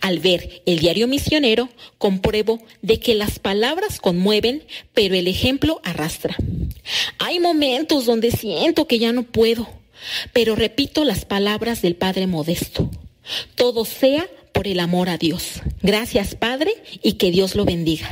[0.00, 1.68] Al ver el diario misionero,
[1.98, 6.36] compruebo de que las palabras conmueven, pero el ejemplo arrastra.
[7.18, 9.68] Hay momentos donde siento que ya no puedo,
[10.32, 12.90] pero repito las palabras del Padre Modesto.
[13.54, 15.60] Todo sea por el amor a Dios.
[15.82, 18.08] Gracias, Padre, y que Dios lo bendiga.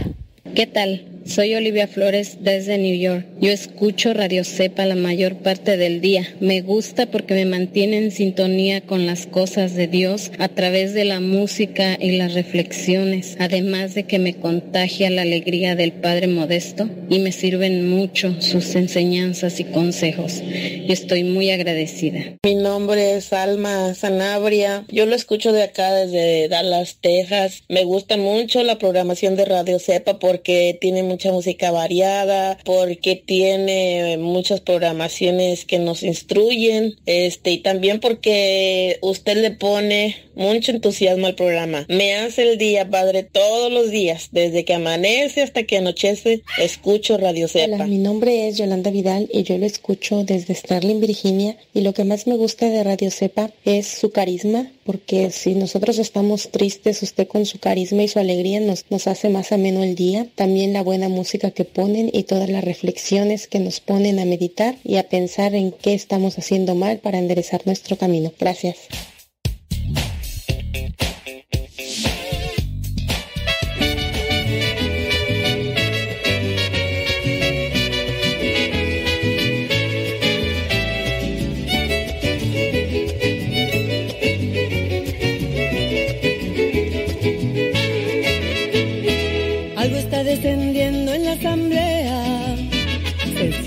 [0.55, 1.12] ¿Qué tal?
[1.25, 3.25] Soy Olivia Flores desde New York.
[3.41, 6.27] Yo escucho Radio Cepa la mayor parte del día.
[6.41, 11.05] Me gusta porque me mantiene en sintonía con las cosas de Dios a través de
[11.05, 16.91] la música y las reflexiones, además de que me contagia la alegría del Padre Modesto
[17.09, 20.43] y me sirven mucho sus enseñanzas y consejos.
[20.43, 22.37] Y estoy muy agradecida.
[22.45, 24.85] Mi nombre es Alma Sanabria.
[24.89, 27.63] Yo lo escucho de acá desde Dallas, Texas.
[27.69, 34.17] Me gusta mucho la programación de Radio Cepa porque tiene mucha música variada, porque tiene
[34.19, 41.35] muchas programaciones que nos instruyen, este, y también porque usted le pone mucho entusiasmo al
[41.35, 41.85] programa.
[41.89, 47.19] Me hace el día, padre, todos los días, desde que amanece hasta que anochece, escucho
[47.19, 47.75] Radio Cepa.
[47.75, 51.93] Hola, mi nombre es Yolanda Vidal y yo lo escucho desde Starling, Virginia, y lo
[51.93, 57.03] que más me gusta de Radio Cepa es su carisma, porque si nosotros estamos tristes,
[57.03, 60.27] usted con su carisma y su alegría nos, nos hace más ameno el día.
[60.35, 64.77] También la buena música que ponen y todas las reflexiones que nos ponen a meditar
[64.85, 68.33] y a pensar en qué estamos haciendo mal para enderezar nuestro camino.
[68.39, 68.77] Gracias.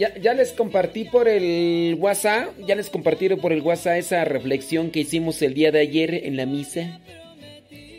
[0.00, 4.90] ya ya, les compartí por el WhatsApp, ya les compartí por el WhatsApp esa reflexión
[4.90, 7.00] que hicimos el día de ayer en la misa.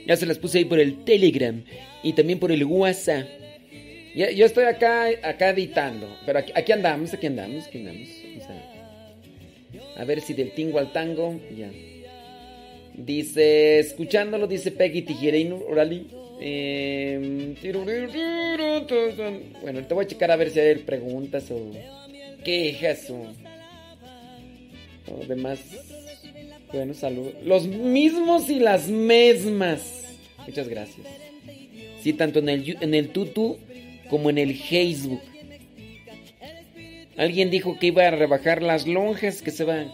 [0.08, 1.64] Ya se las puse ahí por el Telegram
[2.02, 3.28] y también por el WhatsApp.
[4.16, 8.10] Yo estoy acá, acá editando, pero aquí, andamos, aquí andamos, aquí andamos.
[9.96, 11.70] a, ver si del tingo al tango, ya.
[12.96, 16.08] Dice, escuchándolo, dice Peggy Tijereino, Orali.
[16.44, 17.56] Eh,
[19.62, 21.72] bueno, te voy a checar a ver si hay preguntas o
[22.44, 23.28] quejas o,
[25.28, 25.60] demás.
[26.74, 27.34] Bueno, saludos.
[27.44, 30.18] Los mismos y las mismas.
[30.48, 31.06] Muchas gracias.
[32.02, 33.58] Sí, tanto en el, en el tutu
[34.10, 35.22] como en el Facebook.
[37.18, 39.86] Alguien dijo que iba a rebajar las lonjas, que se va...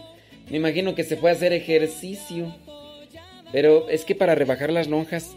[0.48, 2.54] Me imagino que se fue a hacer ejercicio.
[3.52, 5.36] Pero es que para rebajar las lonjas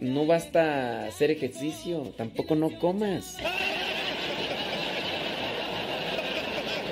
[0.00, 3.36] no basta hacer ejercicio, tampoco no comas.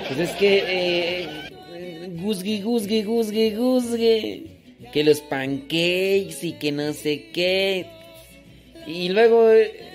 [0.07, 1.27] Pues es que eh,
[2.21, 4.43] guzgue, guzgue, guzgue, guzgue.
[4.91, 7.85] Que los pancakes y que no sé qué.
[8.87, 9.89] Y luego, eh,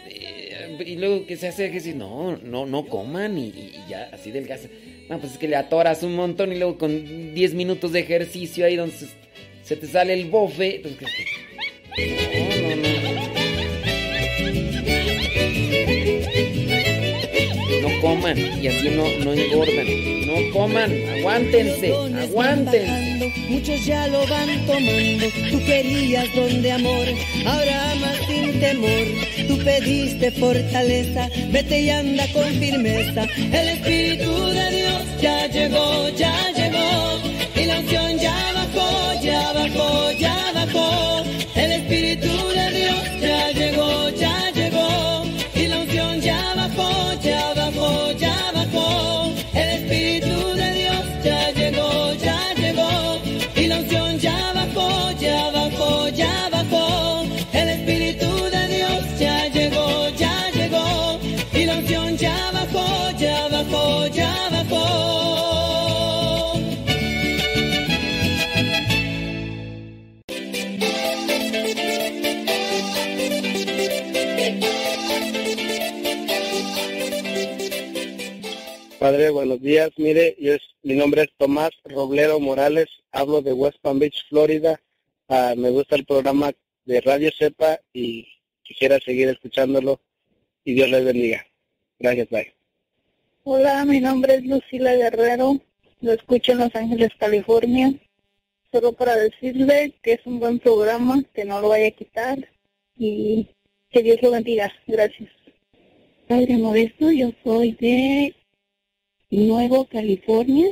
[0.86, 4.68] y luego que se hace si no, no, no coman y, ya, así del gas.
[5.08, 8.64] No, pues es que le atoras un montón y luego con 10 minutos de ejercicio
[8.66, 8.94] ahí donde
[9.64, 10.80] se, te sale el bofe.
[10.82, 10.96] Pues,
[11.96, 13.03] no, no, no.
[18.04, 19.86] Coman y así no, no engordan.
[20.26, 21.88] No coman, aguántense,
[22.24, 23.32] aguántense.
[23.48, 25.26] Muchos ya lo van tomando.
[25.50, 27.06] Tú querías donde amor,
[27.46, 29.04] ahora amas sin temor.
[29.48, 33.24] Tú pediste fortaleza, vete y anda con firmeza.
[33.60, 37.20] El Espíritu de Dios ya llegó, ya llegó.
[37.56, 41.24] Y la unción ya bajó, ya bajó, ya bajó.
[41.54, 44.03] El Espíritu de Dios ya llegó.
[79.30, 79.90] Buenos días.
[79.96, 84.80] Mire, yo es, mi nombre es Tomás Roblero Morales, hablo de West Palm Beach, Florida.
[85.28, 86.52] Ah, me gusta el programa
[86.84, 88.26] de Radio Cepa y
[88.62, 90.00] quisiera seguir escuchándolo
[90.64, 91.46] y Dios les bendiga.
[91.98, 92.52] Gracias, bye.
[93.44, 95.60] Hola, mi nombre es Lucila Guerrero,
[96.00, 97.92] lo escucho en Los Ángeles, California.
[98.72, 102.38] Solo para decirle que es un buen programa, que no lo vaya a quitar
[102.96, 103.48] y
[103.90, 104.72] que Dios lo bendiga.
[104.86, 105.30] Gracias.
[106.26, 108.34] Padre Modesto, yo soy de
[109.34, 110.68] Nuevo California,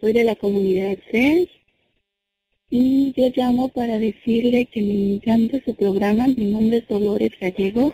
[0.00, 1.48] soy de la comunidad CES
[2.70, 7.92] y yo llamo para decirle que me encanta su programa, mi nombre es Dolores Gallego,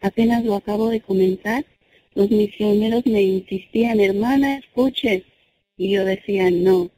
[0.00, 1.66] apenas lo acabo de comenzar,
[2.14, 5.24] los misioneros me insistían, hermana, escuche,
[5.76, 6.90] y yo decía no,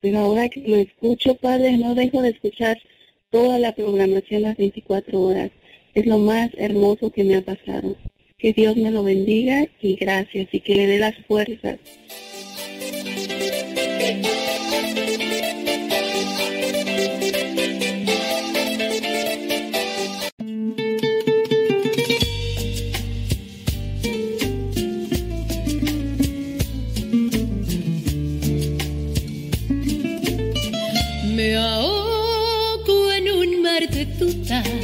[0.00, 2.78] pero ahora que lo escucho, padre, no dejo de escuchar
[3.28, 5.50] toda la programación las 24 horas,
[5.92, 7.94] es lo más hermoso que me ha pasado.
[8.44, 11.78] Que Dios me lo bendiga y gracias y que le dé las fuerzas.
[31.34, 34.83] Me ahogo en un mar de.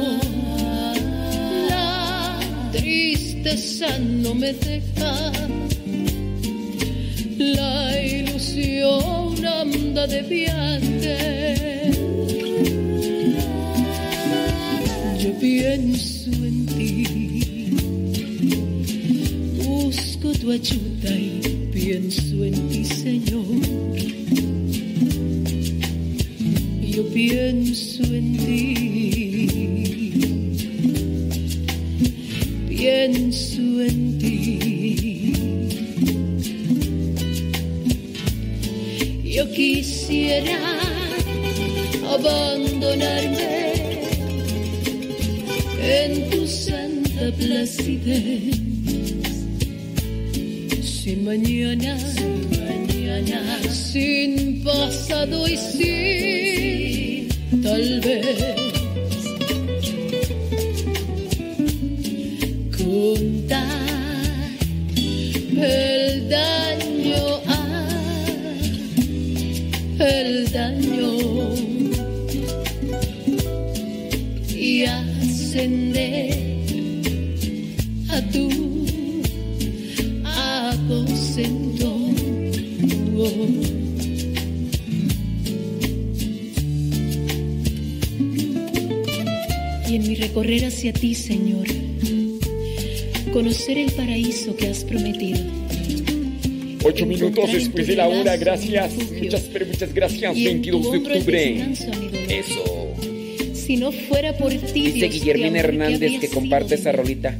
[3.41, 5.31] Tristeza no me deja.
[7.37, 11.91] La ilusión anda de viaje.
[15.19, 17.71] Yo pienso en ti.
[19.65, 23.45] Busco tu ayuda y pienso en ti, Señor.
[26.81, 29.30] Yo pienso en ti.
[32.81, 35.33] Pienso en ti.
[39.23, 40.57] Yo quisiera
[42.09, 43.73] abandonarme
[45.79, 48.55] en tu santa placidez.
[50.81, 57.27] Sin mañana, sin mañana, sin pasado y sin
[57.61, 58.60] tal vez.
[66.31, 67.41] Daño,
[69.99, 71.53] el daño
[74.47, 76.31] y ascender
[78.07, 78.49] a tu
[80.23, 81.97] aposento.
[89.89, 91.67] Y en mi recorrer hacia ti, Señor,
[93.33, 95.60] conocer el paraíso que has prometido
[96.83, 98.91] Ocho minutos después de la hora, gracias.
[99.21, 100.33] Muchas, pero muchas gracias.
[100.35, 101.65] 22 de octubre.
[102.29, 102.87] Eso.
[103.53, 107.37] Si no fuera por ti, Dice Guillermina de amor, ¿qué Hernández que comparte esa rolita.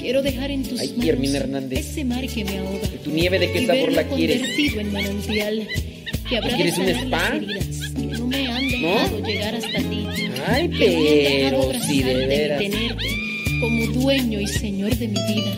[0.00, 1.78] Quiero dejar en tus Ay, manos Guillermina Hernández.
[1.90, 2.88] ese mar que me ahoga.
[3.04, 4.42] ¿Tu nieve de qué sabor la quieres?
[4.58, 5.68] en manantial
[6.28, 7.34] que ¿Quieres un spa?
[7.96, 8.88] no me han ¿No?
[8.94, 10.06] dejado llegar hasta ti.
[10.46, 12.58] Ay, no pero si de veras.
[12.60, 13.04] tenerte
[13.60, 15.56] como dueño y señor de mi vida.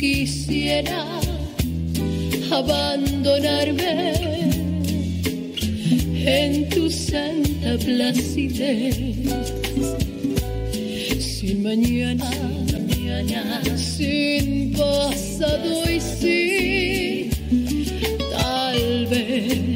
[0.00, 1.04] Quisiera
[2.50, 4.14] abandonarme
[6.24, 8.96] en tu santa placidez.
[11.18, 12.30] Sin mañana,
[13.76, 17.30] sin pasado y sin
[18.32, 19.69] tal vez.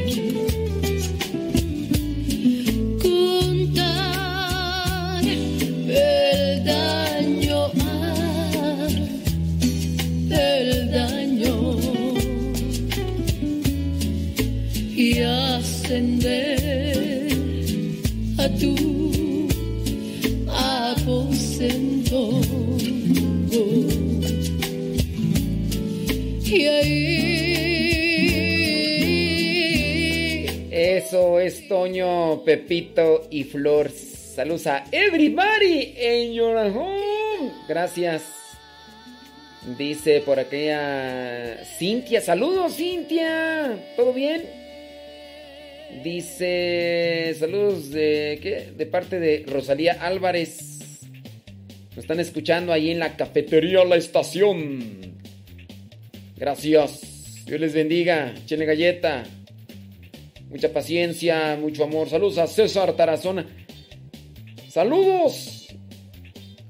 [31.85, 33.91] Toño, Pepito y Flor.
[33.91, 37.53] Saludos a everybody in your home.
[37.69, 38.23] Gracias.
[39.77, 42.23] Dice por aquella Cintia.
[42.23, 43.79] Saludos, Cintia.
[43.97, 44.45] ¿Todo bien?
[46.03, 48.73] Dice saludos de ¿qué?
[48.75, 50.79] De parte de Rosalía Álvarez.
[51.91, 55.21] Nos están escuchando ahí en la cafetería La Estación.
[56.35, 57.45] Gracias.
[57.45, 58.33] Dios les bendiga.
[58.47, 59.25] Chile galleta.
[60.49, 62.09] Mucha paciencia, mucho amor.
[62.09, 63.47] Saludos a César Tarazona.
[64.69, 65.69] Saludos.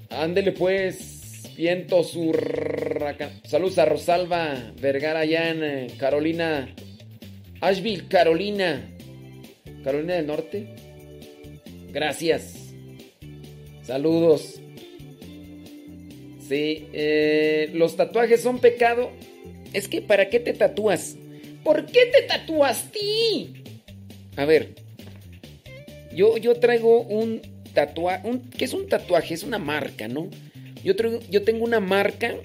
[0.09, 1.13] Ándele pues.
[1.55, 3.31] Viento surraca.
[3.45, 6.75] Saludos a Rosalba Vergara allá en eh, Carolina.
[7.61, 8.91] Asheville, Carolina.
[9.83, 10.67] Carolina del Norte.
[11.91, 12.73] Gracias.
[13.83, 14.59] Saludos.
[16.47, 19.11] Sí, eh, los tatuajes son pecado.
[19.73, 21.17] Es que ¿para qué te tatúas?
[21.63, 23.63] ¿Por qué te tatúas ti?
[24.37, 24.75] A ver,
[26.13, 27.41] yo, yo traigo un
[27.73, 29.33] tatuaje, un, ¿qué es un tatuaje?
[29.33, 30.29] Es una marca, ¿no?
[30.83, 30.93] Yo,
[31.29, 32.35] yo tengo una marca,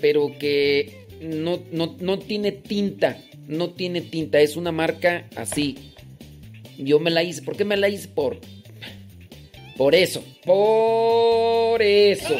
[0.00, 5.92] pero que no, no, no tiene tinta, no tiene tinta, es una marca así.
[6.78, 8.08] Yo me la hice, ¿por qué me la hice?
[8.08, 8.38] Por,
[9.76, 12.36] por eso, por eso.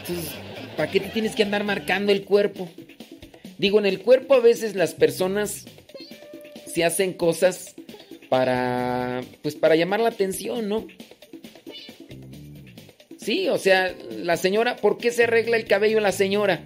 [0.00, 0.34] Entonces,
[0.76, 2.68] ¿para qué te tienes que andar marcando el cuerpo?
[3.58, 5.64] Digo, en el cuerpo a veces las personas
[6.66, 7.74] se hacen cosas
[8.28, 10.86] para, pues para llamar la atención, ¿no?
[13.18, 16.64] Sí, o sea, la señora, ¿por qué se arregla el cabello la señora?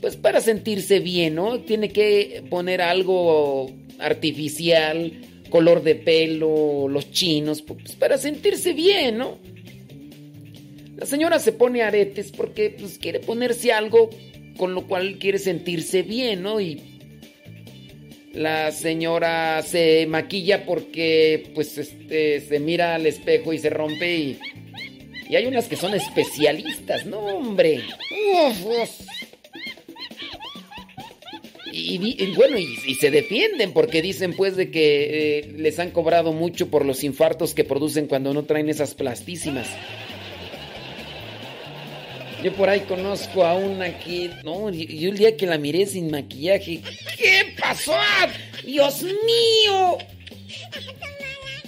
[0.00, 1.60] Pues para sentirse bien, ¿no?
[1.60, 5.12] Tiene que poner algo artificial,
[5.50, 9.38] color de pelo, los chinos, pues para sentirse bien, ¿no?
[10.96, 14.10] La señora se pone aretes porque pues quiere ponerse algo
[14.56, 16.60] con lo cual quiere sentirse bien, ¿no?
[16.60, 16.80] Y
[18.32, 24.38] la señora se maquilla porque pues este se mira al espejo y se rompe y
[25.28, 27.80] y hay unas que son especialistas, no, hombre.
[28.34, 28.90] Uf, uf.
[31.72, 36.32] Y, bueno, y, y se defienden porque dicen pues de que eh, les han cobrado
[36.32, 39.66] mucho por los infartos que producen cuando no traen esas plastísimas.
[42.44, 46.10] Yo por ahí conozco a una que, no, yo el día que la miré sin
[46.10, 46.82] maquillaje,
[47.16, 47.94] ¿qué pasó?
[48.62, 49.96] ¡Dios mío!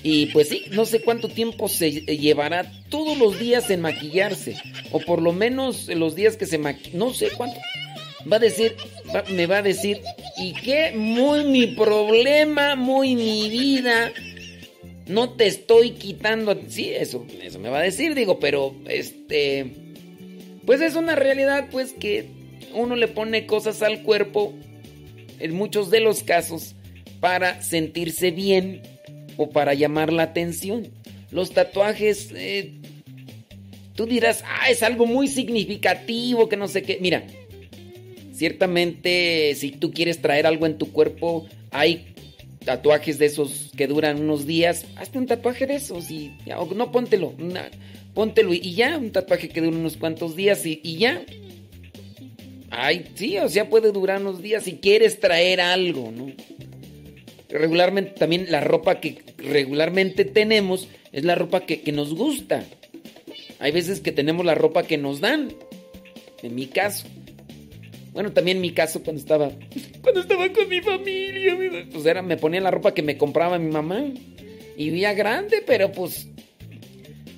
[0.03, 4.59] Y pues sí, no sé cuánto tiempo se llevará todos los días en maquillarse.
[4.93, 6.99] O por lo menos los días que se maquilla.
[6.99, 7.59] No sé cuánto.
[8.31, 8.77] Va a decir,
[9.31, 10.03] me va a decir,
[10.37, 10.93] ¿y qué?
[10.95, 14.13] Muy mi problema, muy mi vida.
[15.07, 16.55] No te estoy quitando.
[16.69, 19.86] Sí, eso, eso me va a decir, digo, pero este.
[20.67, 22.27] Pues es una realidad, pues que
[22.75, 24.53] uno le pone cosas al cuerpo,
[25.39, 26.75] en muchos de los casos,
[27.21, 28.83] para sentirse bien
[29.37, 30.89] o para llamar la atención.
[31.31, 32.73] Los tatuajes, eh,
[33.95, 36.99] tú dirás, ah, es algo muy significativo, que no sé qué.
[37.01, 37.25] Mira,
[38.35, 42.16] ciertamente si tú quieres traer algo en tu cuerpo, hay
[42.67, 44.85] tatuajes de esos que duran unos días.
[44.97, 47.71] Hazte un tatuaje de esos y ya, no póntelo, una-
[48.13, 51.25] póntelo y, ya, un tatuaje que dura unos cuantos días y, ya.
[52.71, 56.31] Ay, sí, o sea, puede durar unos días si quieres traer algo, ¿no?
[57.49, 62.65] regularmente también la ropa que regularmente tenemos es la ropa que nos gusta.
[63.61, 65.53] Hay veces que tenemos la ropa que nos dan.
[66.43, 67.07] En mi caso.
[68.17, 69.51] Bueno, también mi caso cuando estaba
[70.01, 71.55] cuando estaba con mi familia,
[71.93, 74.07] pues era me ponía la ropa que me compraba mi mamá.
[74.75, 76.27] Y vivía grande, pero pues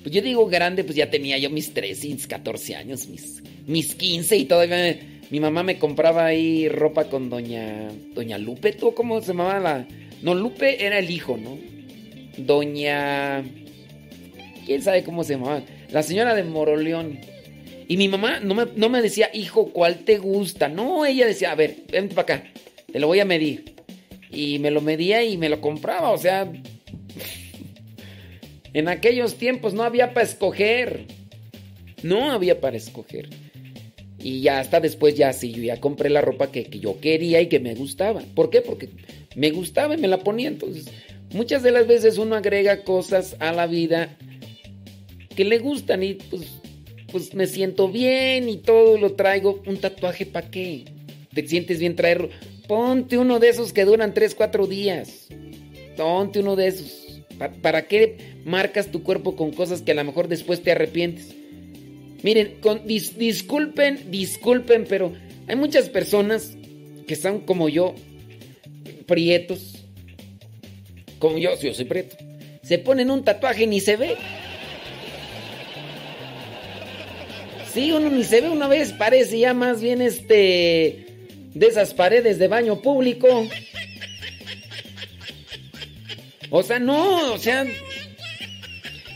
[0.01, 4.37] pues yo digo grande, pues ya tenía yo mis 13, 14 años, mis mis 15
[4.37, 4.97] y todavía
[5.29, 9.85] mi mamá me compraba ahí ropa con doña doña Lupe, ¿tú cómo se llamaba la
[10.21, 11.57] No, Lupe era el hijo, ¿no?
[12.37, 13.43] Doña
[14.65, 15.61] quién sabe cómo se llamaba,
[15.91, 17.19] la señora de Moroleón.
[17.89, 20.69] Y mi mamá no me, decía, hijo, ¿cuál te gusta?
[20.69, 22.51] No, ella decía, a ver, vente para acá,
[22.91, 23.73] te lo voy a medir.
[24.29, 26.51] Y me lo medía y me lo compraba, o sea,
[28.73, 31.07] en aquellos tiempos no había para escoger.
[32.03, 33.27] No había para escoger.
[34.19, 37.41] Y ya hasta después ya sí, yo ya compré la ropa que, que, yo quería
[37.41, 38.21] y que me gustaba.
[38.35, 38.61] ¿Por qué?
[38.61, 38.89] Porque
[39.35, 40.49] me gustaba y me la ponía.
[40.49, 40.85] Entonces,
[41.33, 44.15] muchas de las veces uno agrega cosas a la vida
[45.35, 46.58] que le gustan y pues
[47.11, 49.61] pues me siento bien y todo lo traigo.
[49.65, 50.85] ¿Un tatuaje para qué?
[51.33, 52.29] ¿Te sientes bien traerlo?
[52.67, 55.27] Ponte uno de esos que duran 3, 4 días.
[55.97, 57.21] Ponte uno de esos.
[57.61, 61.35] ¿Para qué marcas tu cuerpo con cosas que a lo mejor después te arrepientes?
[62.21, 65.13] Miren, disculpen, disculpen, pero
[65.47, 66.57] hay muchas personas
[67.07, 67.95] que son como yo,
[69.07, 69.85] prietos.
[71.17, 72.17] Como yo, yo soy prieto.
[72.61, 74.15] Se ponen un tatuaje y ni se ve.
[77.73, 81.05] Sí, uno ni se ve una vez, parece ya más bien este.
[81.53, 83.47] de esas paredes de baño público.
[86.49, 87.65] O sea, no, o sea.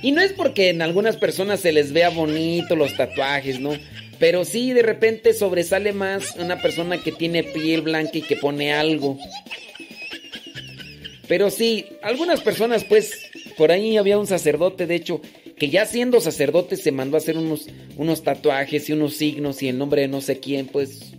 [0.01, 3.71] Y no es porque en algunas personas se les vea bonito los tatuajes, ¿no?
[4.19, 8.73] Pero sí, de repente sobresale más una persona que tiene piel blanca y que pone
[8.73, 9.17] algo.
[11.27, 13.13] Pero sí, algunas personas, pues,
[13.57, 15.21] por ahí había un sacerdote, de hecho,
[15.55, 19.67] que ya siendo sacerdote se mandó a hacer unos, unos tatuajes y unos signos y
[19.69, 21.13] el nombre de no sé quién, pues...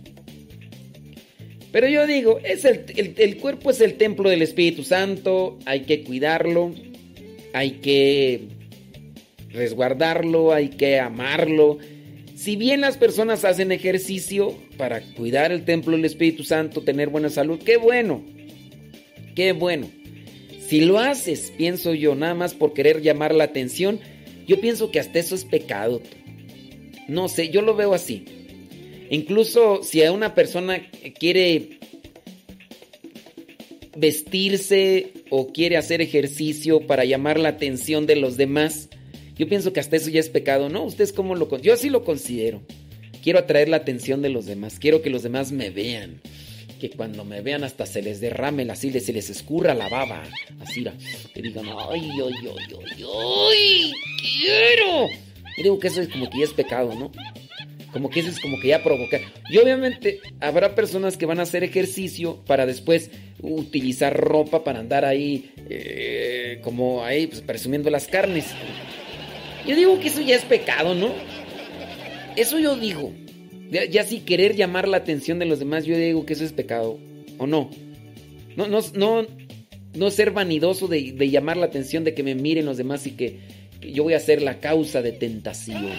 [1.71, 6.73] Pero yo digo, es el, cuerpo es el templo del Espíritu Santo, hay que cuidarlo,
[7.51, 8.47] hay que
[9.49, 11.77] resguardarlo, hay que amarlo.
[12.33, 17.29] Si bien las personas hacen ejercicio para cuidar el templo del Espíritu Santo, tener buena
[17.29, 18.23] salud, qué bueno,
[19.35, 19.89] qué bueno.
[20.65, 23.99] Si lo haces, pienso yo, nada más por querer llamar la atención,
[24.45, 26.01] yo pienso que hasta eso es pecado.
[27.07, 28.25] No sé, yo lo veo así.
[29.09, 30.81] Incluso si a una persona
[31.19, 31.79] quiere
[33.95, 38.89] vestirse o quiere hacer ejercicio para llamar la atención de los demás,
[39.37, 40.83] yo pienso que hasta eso ya es pecado, ¿no?
[40.83, 42.61] ¿Ustedes cómo lo Yo así lo considero.
[43.21, 46.21] Quiero atraer la atención de los demás, quiero que los demás me vean.
[46.79, 50.23] Que cuando me vean hasta se les derrame la silla, se les escurra la baba.
[50.59, 50.85] Así,
[51.33, 55.07] que digan, ay, ay, ay, ay, ay, quiero.
[55.57, 57.11] Y digo que eso es como que ya es pecado, ¿no?
[57.93, 59.21] Como que eso es como que ya provocar.
[59.49, 63.09] Y obviamente habrá personas que van a hacer ejercicio para después
[63.41, 68.47] utilizar ropa para andar ahí, eh, como ahí, pues presumiendo las carnes.
[69.65, 71.13] Yo digo que eso ya es pecado, ¿no?
[72.35, 73.13] Eso yo digo.
[73.71, 76.99] Ya, si querer llamar la atención de los demás, yo digo que eso es pecado.
[77.37, 77.69] ¿O no?
[78.55, 79.25] No, no, no,
[79.95, 83.39] no ser vanidoso de, llamar la atención de que me miren los demás y que,
[83.81, 85.89] yo voy a ser la causa de tentación.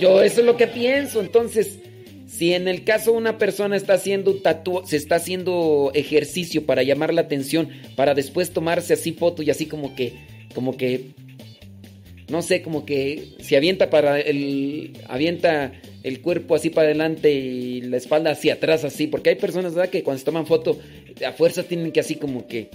[0.00, 1.20] Yo eso es lo que pienso.
[1.20, 1.78] Entonces,
[2.26, 7.14] si en el caso una persona está haciendo tatu se está haciendo ejercicio para llamar
[7.14, 10.14] la atención, para después tomarse así foto y así como que,
[10.54, 11.10] como que
[12.28, 17.80] no sé, como que se avienta para el avienta el cuerpo así para adelante y
[17.82, 19.90] la espalda hacia atrás así, porque hay personas ¿verdad?
[19.90, 20.78] que cuando se toman foto
[21.26, 22.70] a fuerza tienen que así como que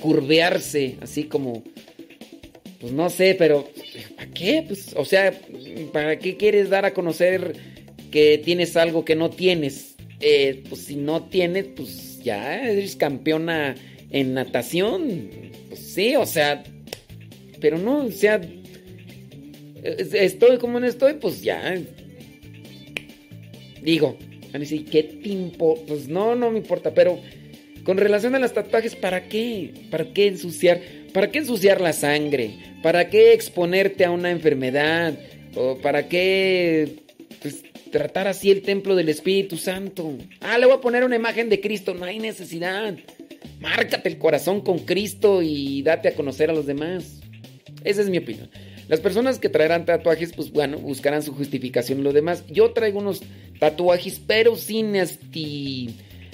[0.00, 1.62] curvearse, así como
[2.80, 3.68] pues no sé, pero
[4.16, 4.64] ¿para qué?
[4.66, 5.32] Pues o sea,
[5.92, 7.54] ¿para qué quieres dar a conocer
[8.10, 9.94] que tienes algo que no tienes?
[10.20, 13.74] Eh, pues si no tienes, pues ya eres campeona
[14.10, 15.30] en natación.
[15.68, 16.62] Pues sí, o sea,
[17.60, 18.40] pero no, o sea,
[19.82, 21.74] estoy como no estoy, pues ya.
[23.82, 24.16] Digo,
[24.52, 25.56] a decir, ¿qué te
[25.86, 27.20] Pues no, no me importa, pero
[27.84, 29.72] con relación a los tatuajes, ¿para qué?
[29.90, 30.80] ¿Para qué ensuciar?
[31.12, 32.52] ¿Para qué ensuciar la sangre?
[32.82, 35.18] ¿Para qué exponerte a una enfermedad?
[35.56, 36.96] ¿O para qué
[37.40, 40.16] pues, tratar así el templo del Espíritu Santo?
[40.40, 42.94] Ah, le voy a poner una imagen de Cristo, no hay necesidad.
[43.60, 47.20] Márcate el corazón con Cristo y date a conocer a los demás.
[47.84, 48.48] Esa es mi opinión.
[48.88, 52.44] Las personas que traerán tatuajes, pues bueno, buscarán su justificación y lo demás.
[52.48, 53.22] Yo traigo unos
[53.58, 54.94] tatuajes, pero sin,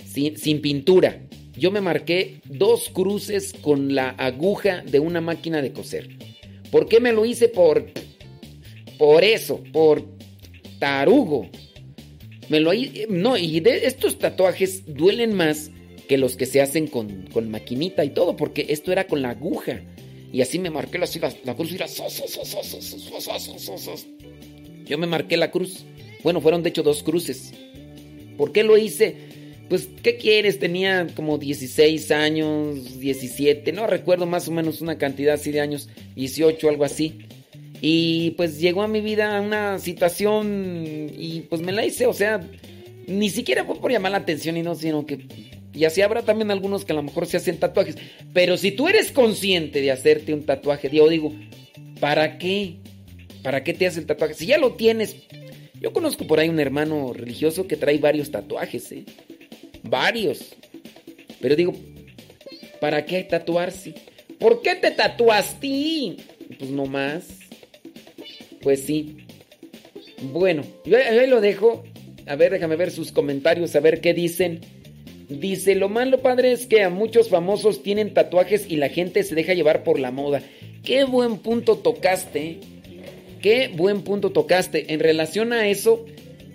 [0.07, 1.21] sin, pintura.
[1.57, 6.09] Yo me marqué dos cruces con la aguja de una máquina de coser.
[6.71, 7.49] ¿Por qué me lo hice?
[7.49, 7.87] Por,
[8.97, 10.05] por eso, por
[10.79, 11.49] tarugo.
[12.49, 12.73] Me lo
[13.11, 15.71] no, y de estos tatuajes duelen más
[16.09, 19.31] que los que se hacen con, con maquinita y todo, porque esto era con la
[19.31, 19.83] aguja.
[20.33, 21.07] Y así me marqué la,
[21.45, 21.77] la cruz y
[24.87, 25.85] Yo me marqué la cruz.
[26.23, 27.53] Bueno, fueron de hecho dos cruces.
[28.37, 29.17] ¿Por qué lo hice?
[29.69, 30.59] Pues, ¿qué quieres?
[30.59, 35.89] Tenía como 16 años, 17, no recuerdo más o menos una cantidad así de años,
[36.17, 37.19] 18, algo así.
[37.81, 42.41] Y pues llegó a mi vida una situación y pues me la hice, o sea,
[43.07, 45.19] ni siquiera fue por llamar la atención y no, sino que...
[45.79, 47.95] Y así habrá también algunos que a lo mejor se hacen tatuajes.
[48.33, 51.33] Pero si tú eres consciente de hacerte un tatuaje, yo digo,
[52.01, 52.79] ¿para qué?
[53.45, 54.35] ¿Para qué te haces el tatuaje?
[54.35, 55.15] Si ya lo tienes,
[55.81, 59.05] yo conozco por ahí un hermano religioso que trae varios tatuajes, ¿eh?
[59.85, 60.57] Varios.
[61.41, 61.73] Pero digo,
[62.81, 63.95] ¿para qué tatuarse?
[64.41, 66.17] ¿Por qué te tatuaste?
[66.59, 67.29] Pues no más.
[68.63, 69.19] Pues sí.
[70.23, 71.85] Bueno, yo ahí lo dejo.
[72.27, 74.61] A ver, déjame ver sus comentarios, a ver qué dicen.
[75.29, 79.35] Dice, lo malo padre es que a muchos famosos tienen tatuajes y la gente se
[79.35, 80.43] deja llevar por la moda.
[80.83, 82.61] Qué buen punto tocaste.
[83.43, 84.95] Qué buen punto tocaste.
[84.95, 86.07] En relación a eso,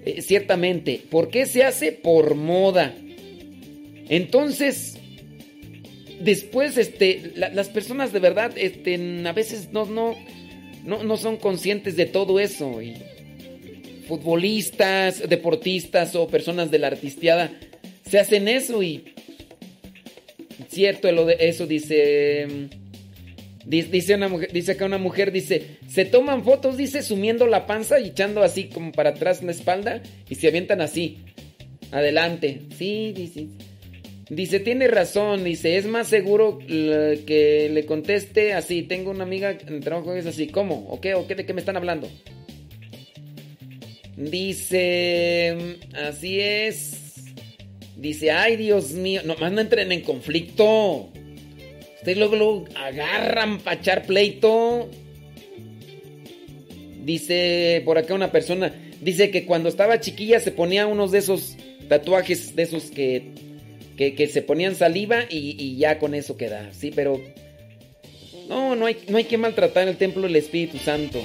[0.05, 2.95] eh, ciertamente, ¿por qué se hace por moda?
[4.09, 4.97] Entonces,
[6.19, 8.95] después, este, las personas de verdad, este,
[9.25, 10.15] a veces no, no,
[10.83, 12.81] no, no son conscientes de todo eso.
[12.81, 12.95] Y
[14.07, 17.51] futbolistas, deportistas o personas de la artisteada
[18.05, 19.13] se hacen eso y
[20.69, 22.69] cierto eso dice
[23.65, 28.43] Dice, una dice una mujer, dice, se toman fotos, dice, sumiendo la panza y echando
[28.43, 31.19] así como para atrás la espalda y se avientan así.
[31.91, 32.61] Adelante.
[32.77, 33.47] Sí, dice.
[34.29, 38.83] Dice, tiene razón, dice, es más seguro que le conteste así.
[38.83, 40.47] Tengo una amiga en el trabajo que es así.
[40.47, 40.87] ¿Cómo?
[40.89, 41.13] ¿O qué?
[41.13, 41.35] ¿O qué?
[41.35, 42.09] ¿De qué me están hablando?
[44.17, 47.02] Dice, así es.
[48.03, 51.09] Dice, ay Dios mío, nomás no entren en conflicto.
[51.95, 54.89] Ustedes luego, lo agarran para echar pleito.
[57.01, 61.55] Dice por acá una persona, dice que cuando estaba chiquilla se ponía unos de esos
[61.87, 63.31] tatuajes, de esos que,
[63.95, 66.73] que, se ponían saliva y, ya con eso queda.
[66.73, 67.21] Sí, pero
[68.49, 71.19] no, no hay, no hay que maltratar el templo del Espíritu Santo.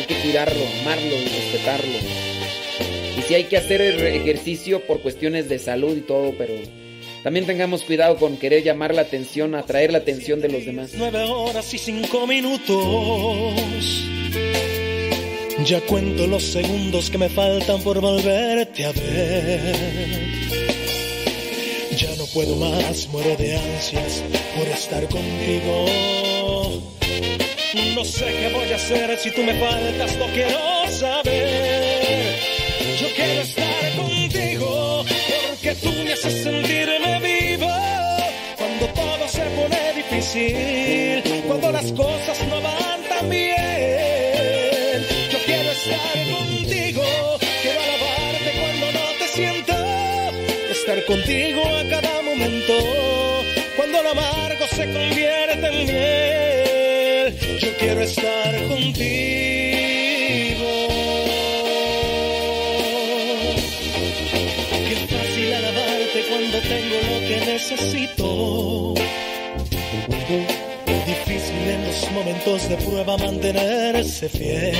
[0.00, 2.35] Hay que cuidarlo, amarlo y respetarlo.
[3.16, 6.52] Y si hay que hacer ejercicio por cuestiones de salud y todo, pero
[7.22, 10.90] también tengamos cuidado con querer llamar la atención, atraer la atención de los demás.
[10.94, 12.74] Nueve horas y cinco minutos.
[15.64, 19.74] Ya cuento los segundos que me faltan por volverte a ver.
[21.96, 24.22] Ya no puedo más, muero de ansias
[24.56, 25.86] por estar contigo.
[27.94, 30.58] No sé qué voy a hacer si tú me faltas, no quiero
[30.90, 31.85] saber.
[32.98, 35.04] Yo quiero estar contigo
[35.48, 37.68] porque tú me haces sentirme vivo
[38.56, 43.56] cuando todo se pone difícil, cuando las cosas no van tan bien.
[45.30, 47.04] Yo quiero estar contigo,
[47.62, 49.74] quiero alabarte cuando no te siento,
[50.70, 52.74] estar contigo a cada momento,
[53.76, 57.58] cuando lo amargo se convierte en miel.
[57.60, 59.35] Yo quiero estar contigo.
[67.70, 68.94] Necesito.
[71.06, 74.74] Difícil en los momentos de prueba mantenerse fiel.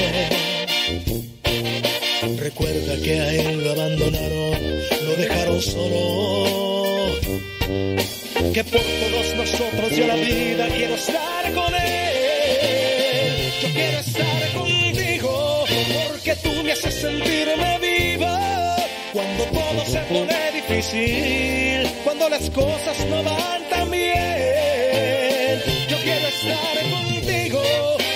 [2.38, 4.58] Recuerda que a él lo abandonaron,
[5.04, 7.12] lo dejaron solo.
[8.52, 13.52] Que por todos nosotros yo la vida quiero estar con él.
[13.62, 15.64] Yo quiero estar contigo
[16.08, 18.76] porque tú me haces sentirme viva
[19.12, 21.85] cuando todo se pone difícil,
[22.28, 25.62] cuando las cosas no van tan bien.
[25.88, 27.62] Yo quiero estar contigo,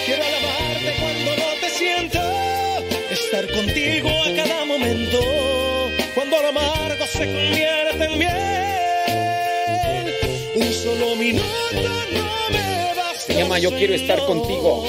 [0.05, 2.21] quiero alabarte cuando no te siento,
[3.11, 5.21] estar contigo a cada momento,
[6.15, 8.31] cuando lo amargo se convierte en miel.
[10.57, 11.47] Un solo minuto
[12.13, 13.21] no me basta.
[13.27, 14.85] Se llama Yo quiero estar contigo.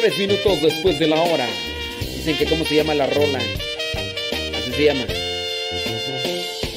[0.00, 1.46] 23 minutos después de la hora.
[2.00, 3.38] Dicen que cómo se llama la rola.
[3.38, 5.04] Así se llama.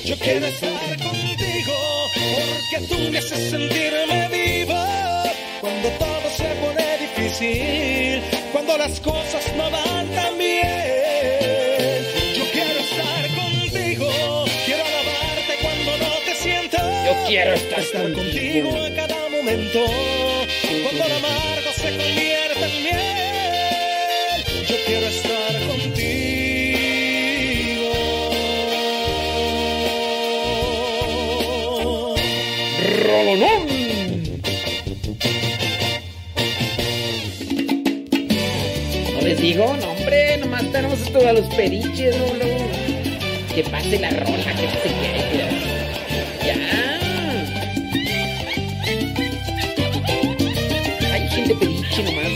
[0.04, 1.74] Yo quiero estar contigo
[2.12, 5.24] porque tú me haces sentirme viva
[5.62, 8.22] cuando todo se pone difícil
[8.52, 10.68] cuando las cosas no van tan bien.
[12.36, 17.06] Yo quiero estar contigo, quiero alabarte cuando no te sientas.
[17.06, 19.80] Yo quiero estar, estar contigo a cada momento,
[20.84, 21.73] cuando lo amargo
[41.14, 42.58] esto a los periches, no, luego.
[43.54, 45.46] Que pase la rola, que se quede.
[46.44, 46.56] Ya.
[51.14, 52.32] Hay gente periche nomás.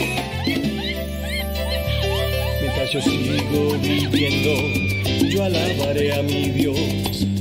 [2.61, 4.53] Mientras yo sigo viviendo,
[5.27, 6.77] yo alabaré a mi Dios.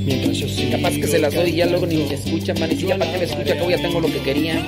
[0.05, 2.71] Mientras yo sigo Capaz que se las doy y ya luego ni me escuchan, van
[2.71, 4.65] decir, capaz que me escucha, que ya tengo lo que quería.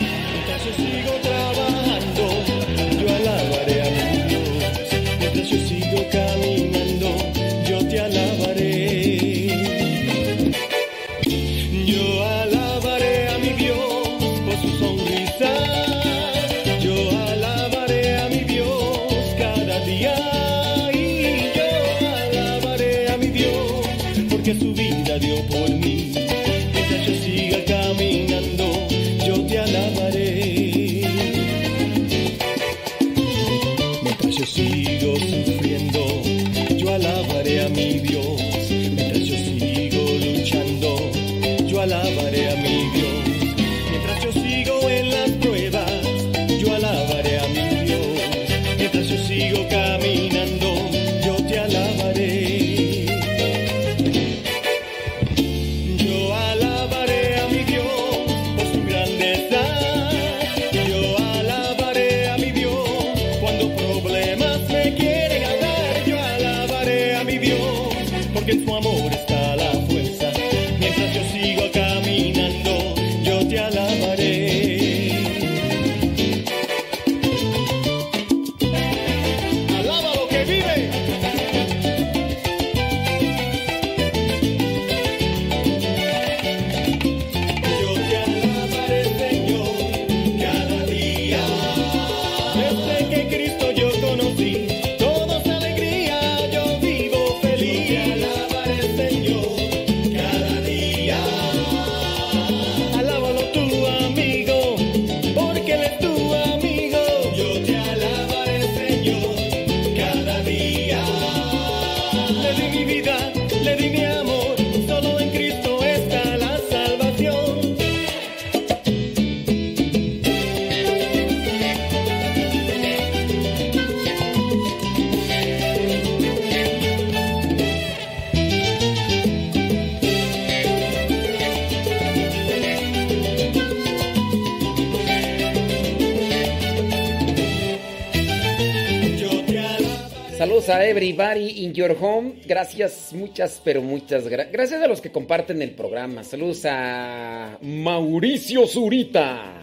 [140.68, 142.42] A everybody in your home.
[142.44, 144.52] Gracias, muchas, pero muchas gracias.
[144.52, 146.22] Gracias a los que comparten el programa.
[146.24, 149.60] Saludos a Mauricio Zurita,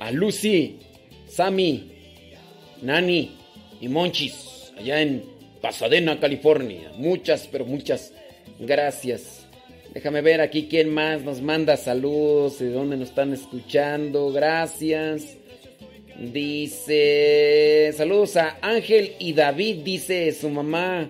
[0.00, 0.80] a Lucy,
[1.28, 1.92] Sammy,
[2.82, 3.36] Nani
[3.80, 5.24] y Monchis, allá en
[5.60, 6.90] Pasadena, California.
[6.96, 8.12] Muchas, pero muchas
[8.58, 9.46] gracias.
[9.94, 14.32] Déjame ver aquí quién más nos manda saludos, de dónde nos están escuchando.
[14.32, 15.39] Gracias.
[16.20, 21.08] Dice, saludos a Ángel y David, dice su mamá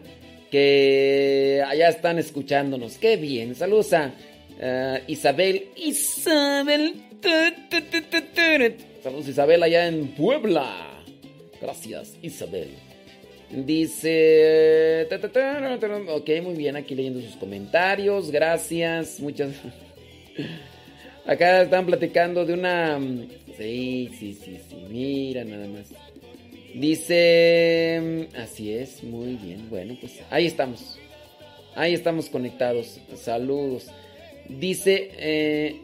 [0.50, 2.96] que allá están escuchándonos.
[2.96, 3.54] Qué bien.
[3.56, 4.12] Saludos a
[4.60, 5.68] eh, Isabel.
[5.76, 6.94] Isabel.
[9.02, 11.02] Saludos Isabel allá en Puebla.
[11.60, 12.68] Gracias, Isabel.
[13.50, 15.08] Dice...
[16.08, 18.30] Ok, muy bien, aquí leyendo sus comentarios.
[18.30, 19.50] Gracias, muchas...
[21.26, 22.98] Acá están platicando de una...
[23.60, 24.76] Sí, sí, sí, sí.
[24.88, 25.88] Mira nada más.
[26.74, 28.28] Dice...
[28.34, 29.68] Así es, muy bien.
[29.68, 30.98] Bueno, pues ahí estamos.
[31.74, 32.98] Ahí estamos conectados.
[33.16, 33.88] Saludos.
[34.48, 35.10] Dice...
[35.18, 35.76] eh,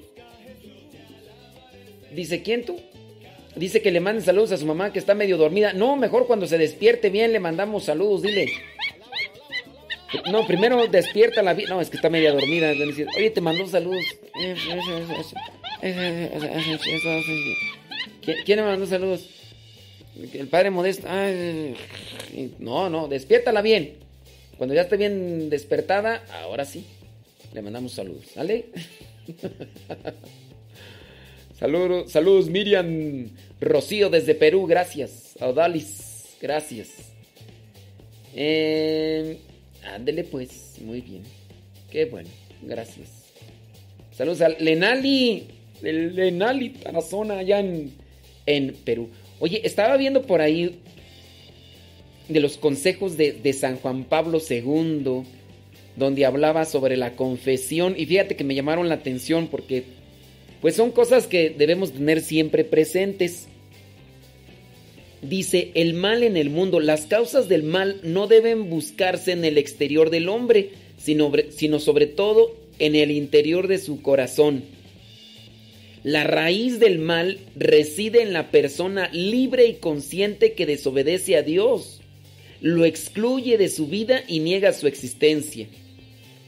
[2.14, 2.80] Dice, ¿quién tú?
[3.56, 5.74] Dice que le manden saludos a su mamá que está medio dormida.
[5.74, 8.46] No, mejor cuando se despierte bien le mandamos saludos, dile.
[10.30, 11.68] No, primero despierta la vida.
[11.68, 12.72] No, es que está media dormida.
[13.18, 14.02] Oye, te mandó saludos.
[15.80, 16.30] ¿Quién,
[18.60, 19.28] me mandó saludos?
[20.32, 21.06] El padre Modesto.
[21.08, 21.76] Ay,
[22.58, 23.94] no, no, despiértala bien.
[24.56, 26.86] Cuando ya esté bien despertada, ahora sí.
[27.52, 28.24] Le mandamos saludos.
[28.34, 28.66] ¿Sale?
[31.58, 33.30] Saludos, saludos Miriam
[33.62, 35.38] Rocío desde Perú, gracias.
[35.40, 36.36] A Odalis.
[36.38, 36.90] Gracias.
[38.34, 39.38] Eh,
[39.94, 41.22] ándele pues, muy bien.
[41.90, 42.28] Qué bueno,
[42.60, 43.08] gracias.
[44.12, 45.48] Saludos a Lenali,
[45.86, 47.92] el Lenali Tarazona allá en,
[48.46, 49.08] en Perú.
[49.40, 50.80] Oye, estaba viendo por ahí
[52.28, 55.22] de los consejos de, de San Juan Pablo II,
[55.96, 57.94] donde hablaba sobre la confesión.
[57.96, 59.84] Y fíjate que me llamaron la atención porque
[60.60, 63.48] pues son cosas que debemos tener siempre presentes.
[65.22, 69.58] Dice, el mal en el mundo, las causas del mal no deben buscarse en el
[69.58, 74.64] exterior del hombre, sino, sino sobre todo en el interior de su corazón.
[76.06, 82.00] La raíz del mal reside en la persona libre y consciente que desobedece a Dios,
[82.60, 85.66] lo excluye de su vida y niega su existencia.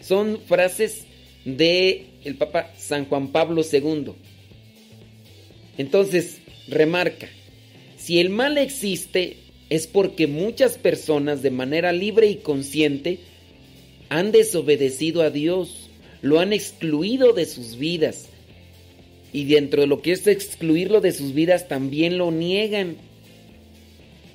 [0.01, 1.07] Son frases
[1.45, 4.13] de el Papa San Juan Pablo II.
[5.77, 6.39] Entonces,
[6.69, 7.29] remarca,
[7.97, 9.39] si el mal existe
[9.71, 13.19] es porque muchas personas de manera libre y consciente
[14.09, 15.91] han desobedecido a Dios,
[16.23, 18.29] lo han excluido de sus vidas.
[19.39, 22.97] Y dentro de lo que es excluirlo de sus vidas también lo niegan.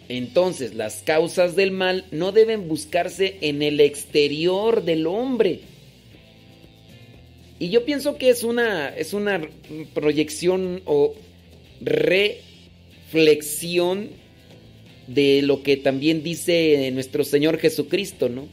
[0.08, 5.60] Entonces las causas del mal no deben buscarse en el exterior del hombre.
[7.60, 9.42] Y yo pienso que es una, es una
[9.94, 11.16] proyección o
[13.12, 14.08] reflexión
[15.08, 18.48] de lo que también dice nuestro Señor Jesucristo, ¿no?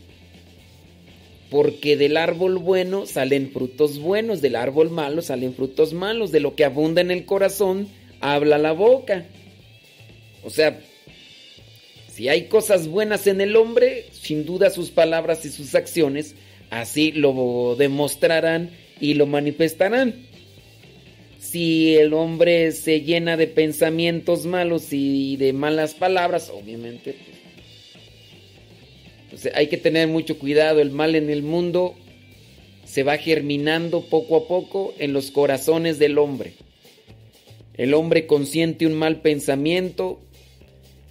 [1.51, 6.55] Porque del árbol bueno salen frutos buenos, del árbol malo salen frutos malos, de lo
[6.55, 7.89] que abunda en el corazón
[8.21, 9.27] habla la boca.
[10.45, 10.81] O sea,
[12.13, 16.37] si hay cosas buenas en el hombre, sin duda sus palabras y sus acciones
[16.71, 18.71] así lo demostrarán
[19.01, 20.15] y lo manifestarán.
[21.39, 27.17] Si el hombre se llena de pensamientos malos y de malas palabras, obviamente
[29.55, 30.81] hay que tener mucho cuidado.
[30.81, 31.95] El mal en el mundo
[32.85, 36.55] se va germinando poco a poco en los corazones del hombre.
[37.75, 40.21] El hombre consiente un mal pensamiento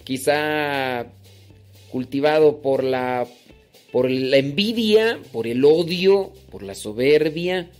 [0.04, 1.06] quizá
[1.90, 3.26] cultivado por la,
[3.92, 7.70] por la envidia, por el odio, por la soberbia,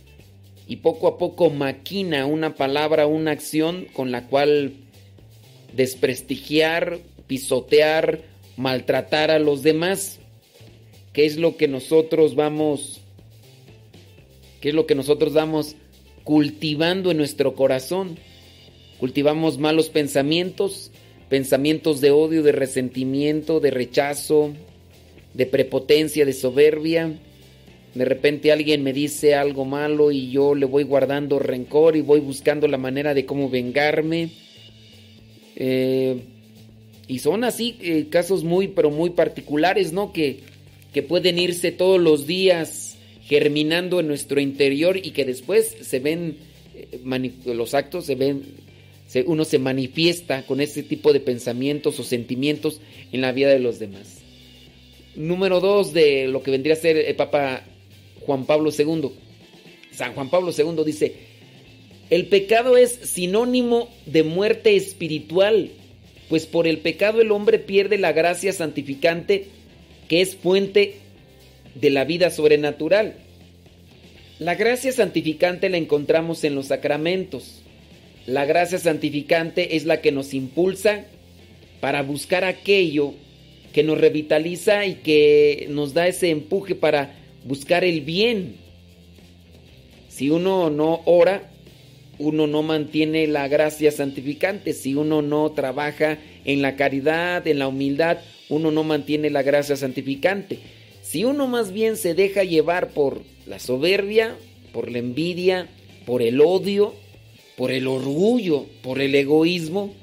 [0.71, 4.75] y poco a poco maquina una palabra, una acción con la cual
[5.73, 8.21] desprestigiar, pisotear,
[8.55, 10.20] maltratar a los demás.
[11.13, 13.01] ¿Qué es lo que nosotros vamos,
[14.61, 15.75] qué es lo que nosotros vamos
[16.23, 18.17] cultivando en nuestro corazón?
[18.97, 20.91] Cultivamos malos pensamientos,
[21.27, 24.53] pensamientos de odio, de resentimiento, de rechazo,
[25.33, 27.19] de prepotencia, de soberbia.
[27.93, 32.21] De repente alguien me dice algo malo y yo le voy guardando rencor y voy
[32.21, 34.29] buscando la manera de cómo vengarme.
[35.57, 36.21] Eh,
[37.07, 40.13] y son así eh, casos muy, pero muy particulares, ¿no?
[40.13, 40.50] Que,
[40.93, 46.37] que pueden irse todos los días germinando en nuestro interior y que después se ven,
[46.75, 48.61] eh, los actos se ven
[49.25, 52.79] uno se manifiesta con ese tipo de pensamientos o sentimientos
[53.11, 54.19] en la vida de los demás.
[55.15, 57.63] Número dos de lo que vendría a ser el Papa
[58.21, 59.09] Juan Pablo II.
[59.91, 61.15] San Juan Pablo II dice,
[62.09, 65.71] el pecado es sinónimo de muerte espiritual,
[66.29, 69.47] pues por el pecado el hombre pierde la gracia santificante
[70.11, 70.97] que es fuente
[71.73, 73.15] de la vida sobrenatural.
[74.37, 77.61] La gracia santificante la encontramos en los sacramentos
[78.27, 81.05] la gracia santificante es la que nos impulsa
[81.79, 83.13] para buscar aquello
[83.73, 88.57] que nos revitaliza y que nos da ese empuje para buscar el bien.
[90.07, 91.49] Si uno no ora,
[92.19, 94.73] uno no mantiene la gracia santificante.
[94.73, 98.19] Si uno no trabaja en la caridad, en la humildad,
[98.51, 100.59] uno no mantiene la gracia santificante.
[101.01, 104.35] Si uno más bien se deja llevar por la soberbia,
[104.73, 105.69] por la envidia,
[106.05, 106.93] por el odio,
[107.55, 109.93] por el orgullo, por el egoísmo,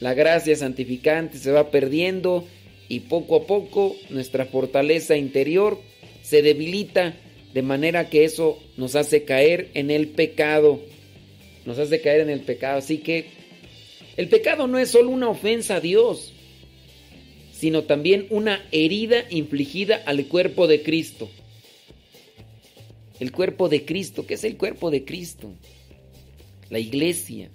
[0.00, 2.44] la gracia santificante se va perdiendo
[2.88, 5.78] y poco a poco nuestra fortaleza interior
[6.22, 7.14] se debilita
[7.54, 10.80] de manera que eso nos hace caer en el pecado.
[11.64, 12.78] Nos hace caer en el pecado.
[12.78, 13.26] Así que
[14.16, 16.31] el pecado no es solo una ofensa a Dios,
[17.62, 21.30] sino también una herida infligida al cuerpo de Cristo.
[23.20, 25.48] El cuerpo de Cristo, ¿qué es el cuerpo de Cristo?
[26.70, 27.50] la iglesia.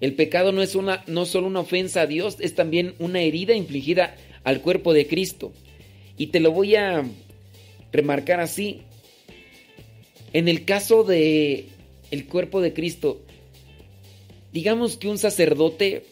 [0.00, 3.52] El pecado no es una, no solo una ofensa a Dios, es también una herida
[3.52, 5.52] infligida al cuerpo de Cristo.
[6.16, 7.04] Y te lo voy a
[7.92, 8.80] remarcar así.
[10.32, 11.66] En el caso de
[12.10, 13.20] el cuerpo de Cristo,
[14.50, 16.06] digamos que un sacerdote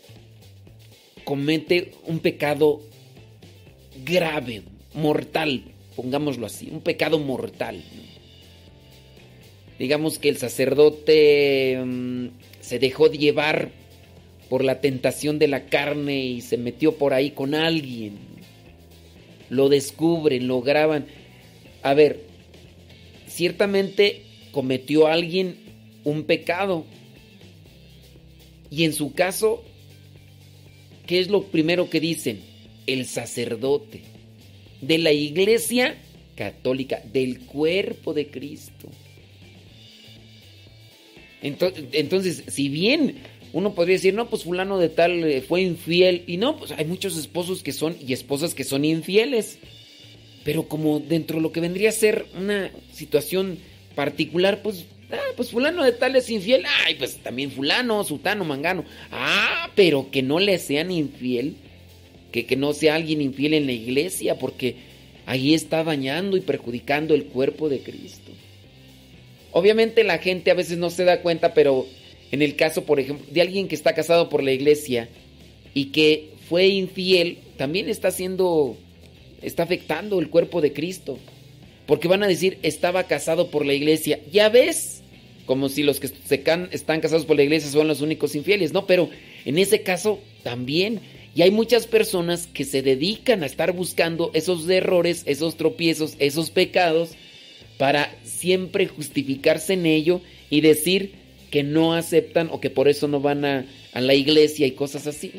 [1.24, 2.80] comete un pecado
[4.04, 4.62] grave,
[4.94, 5.62] mortal,
[5.96, 7.82] pongámoslo así, un pecado mortal.
[9.78, 12.26] Digamos que el sacerdote mm,
[12.60, 13.70] se dejó llevar
[14.48, 18.18] por la tentación de la carne y se metió por ahí con alguien.
[19.48, 21.06] Lo descubren, lo graban.
[21.82, 22.20] A ver,
[23.26, 25.56] ciertamente cometió alguien
[26.04, 26.84] un pecado.
[28.70, 29.64] Y en su caso,
[31.06, 32.40] ¿qué es lo primero que dicen?
[32.86, 34.02] El sacerdote
[34.80, 35.96] de la iglesia
[36.34, 38.88] católica, del cuerpo de Cristo.
[41.42, 43.16] Entonces, si bien
[43.52, 46.84] uno podría decir, no, pues fulano de tal eh, fue infiel, y no, pues hay
[46.84, 49.58] muchos esposos que son y esposas que son infieles.
[50.44, 53.58] Pero como dentro de lo que vendría a ser una situación
[53.94, 58.84] particular, pues, ah, pues fulano de tal es infiel, ay, pues también fulano, sutano, mangano.
[59.10, 61.56] Ah, pero que no le sean infiel,
[62.30, 64.76] que, que no sea alguien infiel en la iglesia, porque
[65.26, 68.32] ahí está dañando y perjudicando el cuerpo de Cristo.
[69.52, 71.86] Obviamente la gente a veces no se da cuenta, pero
[72.30, 75.08] en el caso, por ejemplo, de alguien que está casado por la iglesia
[75.74, 78.76] y que fue infiel, también está haciendo,
[79.42, 81.18] está afectando el cuerpo de Cristo.
[81.86, 84.20] Porque van a decir, estaba casado por la iglesia.
[84.32, 85.01] Ya ves,
[85.46, 88.72] como si los que están casados por la iglesia son los únicos infieles.
[88.72, 89.08] No, pero
[89.44, 91.00] en ese caso también.
[91.34, 96.50] Y hay muchas personas que se dedican a estar buscando esos errores, esos tropiezos, esos
[96.50, 97.12] pecados
[97.78, 100.20] para siempre justificarse en ello
[100.50, 101.12] y decir
[101.50, 105.32] que no aceptan o que por eso no van a, la iglesia y cosas así.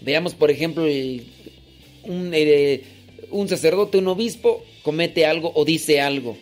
[0.00, 2.82] Veamos, por ejemplo, un, eh,
[3.30, 6.36] un sacerdote, un obispo, comete algo o dice algo.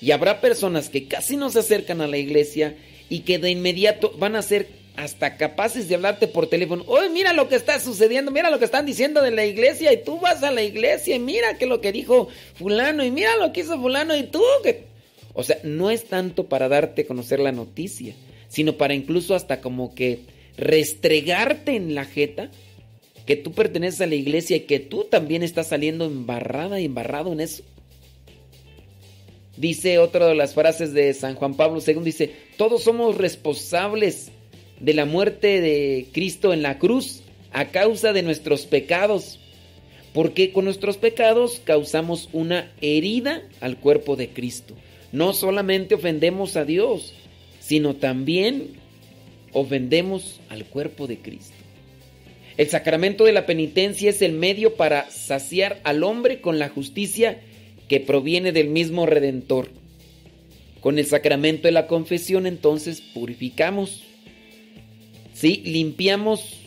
[0.00, 2.76] Y habrá personas que casi no se acercan a la iglesia
[3.08, 6.84] y que de inmediato van a ser hasta capaces de hablarte por teléfono.
[6.86, 10.02] Oye, mira lo que está sucediendo, mira lo que están diciendo de la iglesia y
[10.02, 13.52] tú vas a la iglesia y mira que lo que dijo fulano y mira lo
[13.52, 14.88] que hizo fulano y tú que...
[15.32, 18.14] O sea, no es tanto para darte a conocer la noticia,
[18.48, 20.20] sino para incluso hasta como que
[20.56, 22.50] restregarte en la jeta
[23.26, 27.32] que tú perteneces a la iglesia y que tú también estás saliendo embarrada y embarrado
[27.32, 27.62] en eso.
[29.60, 34.32] Dice otra de las frases de San Juan Pablo II, dice, todos somos responsables
[34.80, 39.38] de la muerte de Cristo en la cruz a causa de nuestros pecados.
[40.14, 44.74] Porque con nuestros pecados causamos una herida al cuerpo de Cristo.
[45.12, 47.12] No solamente ofendemos a Dios,
[47.60, 48.78] sino también
[49.52, 51.54] ofendemos al cuerpo de Cristo.
[52.56, 57.42] El sacramento de la penitencia es el medio para saciar al hombre con la justicia
[57.90, 59.68] que proviene del mismo Redentor.
[60.80, 64.04] Con el sacramento de la confesión entonces purificamos
[65.40, 65.62] ¿sí?
[65.64, 66.58] Limpiamos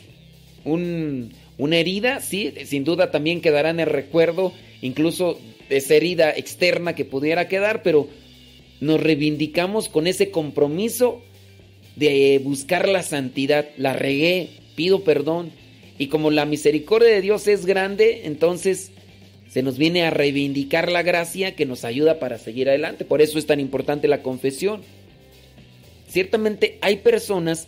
[0.66, 4.52] una herida, sí, sin duda también quedará en el recuerdo,
[4.82, 8.08] incluso esa herida externa que pudiera quedar, pero
[8.82, 11.22] nos reivindicamos con ese compromiso
[11.96, 13.70] de buscar la santidad.
[13.78, 15.52] La regué, pido perdón.
[16.00, 18.93] Y como la misericordia de Dios es grande, entonces
[19.54, 23.06] se nos viene a reivindicar la gracia que nos ayuda para seguir adelante.
[23.06, 24.82] Por eso es tan importante la confesión.
[26.08, 27.68] Ciertamente hay personas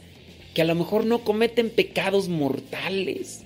[0.56, 3.44] que a lo mejor no cometen pecados mortales.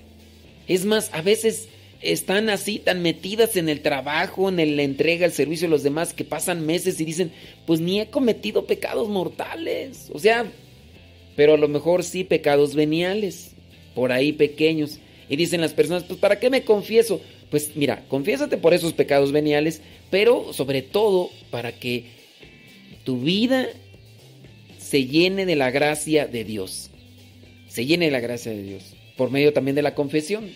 [0.70, 1.68] Es más, a veces
[2.00, 6.14] están así tan metidas en el trabajo, en la entrega, el servicio de los demás,
[6.14, 7.34] que pasan meses y dicen,
[7.66, 10.10] pues ni he cometido pecados mortales.
[10.14, 10.50] O sea,
[11.36, 13.52] pero a lo mejor sí pecados veniales,
[13.96, 15.00] por ahí pequeños.
[15.28, 17.20] Y dicen las personas, pues ¿para qué me confieso?
[17.50, 22.06] Pues mira, confiésate por esos pecados veniales, pero sobre todo para que
[23.04, 23.68] tu vida
[24.78, 26.90] se llene de la gracia de Dios
[27.70, 28.84] se llene la gracia de Dios,
[29.16, 30.50] por medio también de la confesión.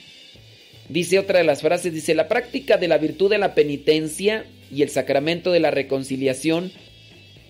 [0.89, 4.81] Dice otra de las frases, dice, la práctica de la virtud de la penitencia y
[4.81, 6.71] el sacramento de la reconciliación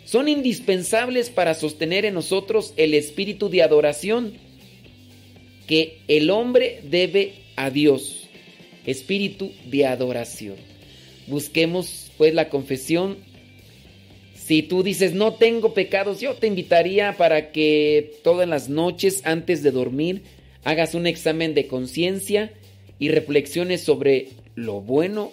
[0.05, 4.33] son indispensables para sostener en nosotros el espíritu de adoración
[5.65, 8.12] que el hombre debe a Dios.
[8.85, 10.55] Espíritu de adoración.
[11.27, 13.17] Busquemos pues la confesión
[14.45, 19.63] si tú dices, no tengo pecados, yo te invitaría para que todas las noches antes
[19.63, 20.23] de dormir
[20.65, 22.51] hagas un examen de conciencia
[22.99, 25.31] y reflexiones sobre lo bueno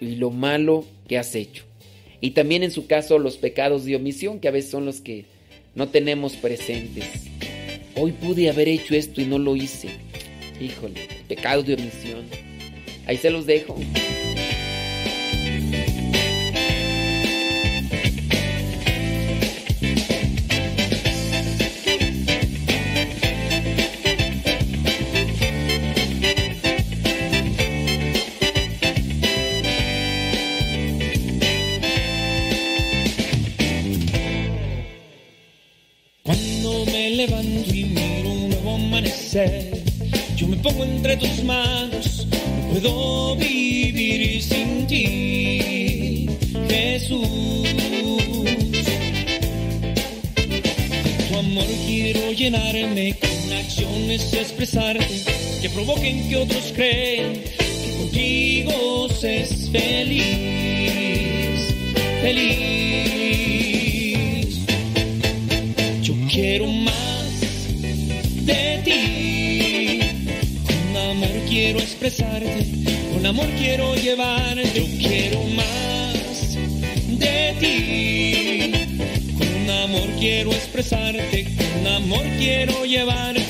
[0.00, 1.64] y lo malo que has hecho.
[2.20, 5.24] Y también en su caso los pecados de omisión, que a veces son los que
[5.74, 7.06] no tenemos presentes.
[7.96, 9.88] Hoy pude haber hecho esto y no lo hice.
[10.60, 12.51] Híjole, pecados de omisión.
[13.06, 13.76] Ahí se los dejo.
[56.02, 60.94] Provoquen que otros crean que contigo se es feliz,
[62.20, 63.38] feliz.
[66.02, 67.32] Yo quiero más
[68.44, 70.00] de ti,
[70.66, 72.66] con amor quiero expresarte,
[73.12, 76.56] con amor quiero llevarte, yo quiero más
[77.18, 78.72] de ti.
[79.38, 83.41] Con amor quiero expresarte, con amor quiero llevarte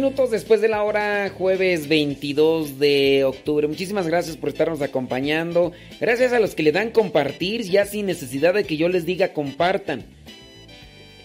[0.00, 3.68] minutos después de la hora, jueves 22 de octubre.
[3.68, 5.72] Muchísimas gracias por estarnos acompañando.
[6.00, 9.34] Gracias a los que le dan compartir, ya sin necesidad de que yo les diga
[9.34, 10.04] compartan.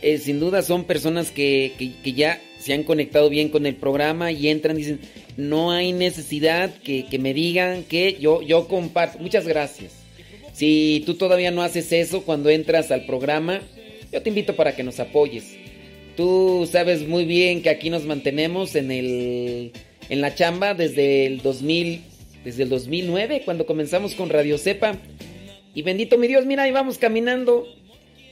[0.02, 3.76] Eh, sin duda son personas que, que- que ya se han conectado bien con el
[3.76, 5.00] programa y entran y dicen,
[5.38, 9.20] no hay necesidad que, que me digan que yo, yo comparto.
[9.20, 9.94] Muchas gracias.
[10.52, 13.62] Si tú todavía no haces eso cuando entras al programa,
[14.12, 15.46] yo te invito para que nos apoyes.
[16.16, 19.72] Tú sabes muy bien que aquí nos mantenemos en el
[20.10, 22.02] en la chamba desde el 2000
[22.44, 24.98] desde el 2009 cuando comenzamos con Radio Cepa.
[25.74, 27.68] Y bendito mi Dios, mira, ahí vamos caminando.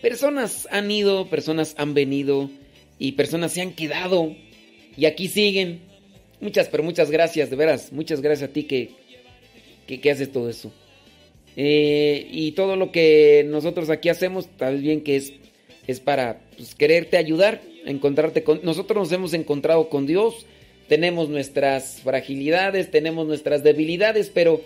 [0.02, 2.50] Personas han ido, personas han venido
[3.00, 4.36] y personas se han quedado
[4.96, 5.82] y aquí siguen.
[6.40, 9.04] Muchas, pero muchas gracias, de veras, muchas gracias a ti que
[9.88, 10.72] que, que haces todo eso.
[11.56, 15.34] Eh, y todo lo que nosotros aquí hacemos, tal bien que es,
[15.88, 18.62] es para pues, quererte ayudar, encontrarte con...
[18.64, 20.46] Nosotros nos hemos encontrado con Dios,
[20.88, 24.62] tenemos nuestras fragilidades, tenemos nuestras debilidades, pero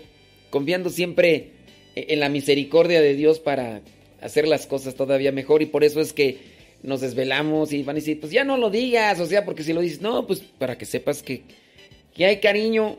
[0.50, 1.52] confiando siempre
[1.96, 3.82] en la misericordia de Dios para
[4.22, 6.38] hacer las cosas todavía mejor y por eso es que
[6.84, 9.74] nos desvelamos y van a decir, pues ya no lo digas, o sea, porque si
[9.74, 11.42] lo dices, no, pues para que sepas que,
[12.16, 12.98] que hay cariño,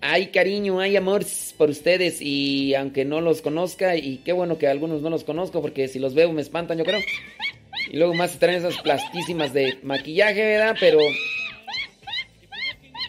[0.00, 1.24] hay cariño, hay amor
[1.56, 5.60] por ustedes y aunque no los conozca y qué bueno que algunos no los conozco
[5.62, 7.00] porque si los veo me espantan yo creo.
[7.90, 10.76] Y luego más se traen esas plastísimas de maquillaje, ¿verdad?
[10.78, 10.98] Pero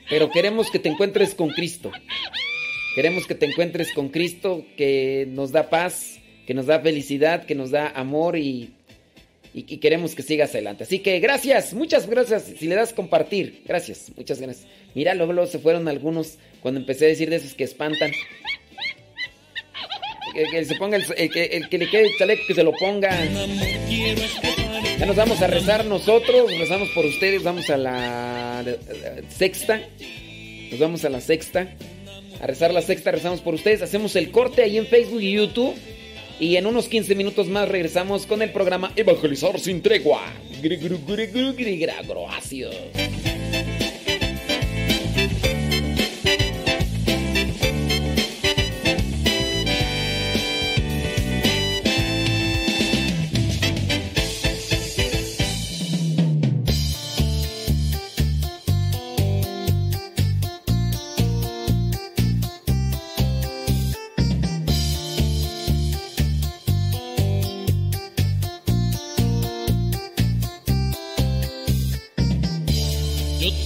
[0.10, 1.92] pero queremos que te encuentres con Cristo.
[2.96, 7.56] Queremos que te encuentres con Cristo que nos da paz, que nos da felicidad, que
[7.56, 8.74] nos da amor y
[9.58, 10.84] y, y queremos que sigas adelante.
[10.84, 12.44] Así que gracias, muchas gracias.
[12.60, 14.68] Si le das compartir, gracias, muchas gracias.
[14.94, 18.12] Mira, luego, se fueron algunos cuando empecé a decir de esos que espantan.
[20.52, 23.10] Que, se ponga el, que, el que le quede el chaleco, que se lo ponga.
[25.00, 28.64] Ya nos vamos a rezar nosotros, rezamos por ustedes, vamos a la
[29.30, 29.82] sexta.
[30.70, 31.76] Nos vamos a la sexta.
[32.40, 33.82] A rezar la sexta, rezamos por ustedes.
[33.82, 35.74] Hacemos el corte ahí en Facebook y YouTube.
[36.40, 40.22] Y en unos 15 minutos más regresamos con el programa Evangelizar sin tregua.
[40.62, 40.78] Gri,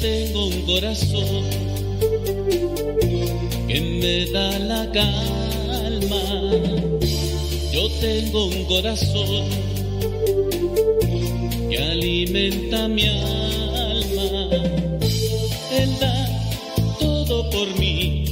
[0.01, 1.43] tengo un corazón
[3.67, 6.23] que me da la calma.
[7.71, 9.45] Yo tengo un corazón
[11.69, 14.49] que alimenta mi alma.
[15.79, 16.27] Él da
[16.99, 18.25] todo por mí.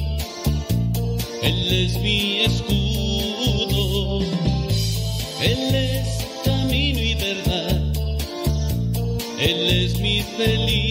[1.43, 2.68] Él es mi escudo.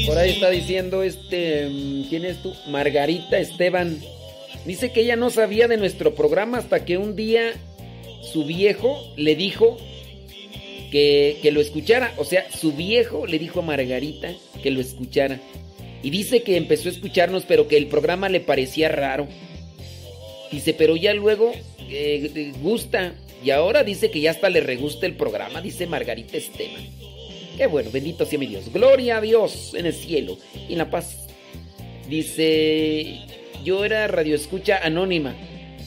[0.09, 2.55] Por ahí está diciendo este, mm, ¿quién es tú?
[2.67, 4.01] Margarita Esteban.
[4.65, 7.53] Dice que ella no sabía de nuestro programa hasta que un día
[8.23, 9.77] su viejo le dijo
[10.91, 12.15] que, que lo escuchara.
[12.17, 14.33] O sea, su viejo le dijo a Margarita
[14.63, 15.41] que lo escuchara.
[16.03, 19.29] Y dice que empezó a escucharnos, pero que el programa le parecía raro.
[20.51, 21.53] Dice, pero ya luego
[21.91, 23.15] eh, eh, gusta.
[23.45, 27.18] Y ahora dice que ya hasta le regusta el programa, dice Margarita Esteban.
[27.59, 28.73] Qué bueno, bendito sea mi Dios.
[28.73, 31.27] Gloria a Dios en el cielo y en la paz.
[32.09, 33.19] Dice,
[33.65, 35.35] yo era radioescucha anónima,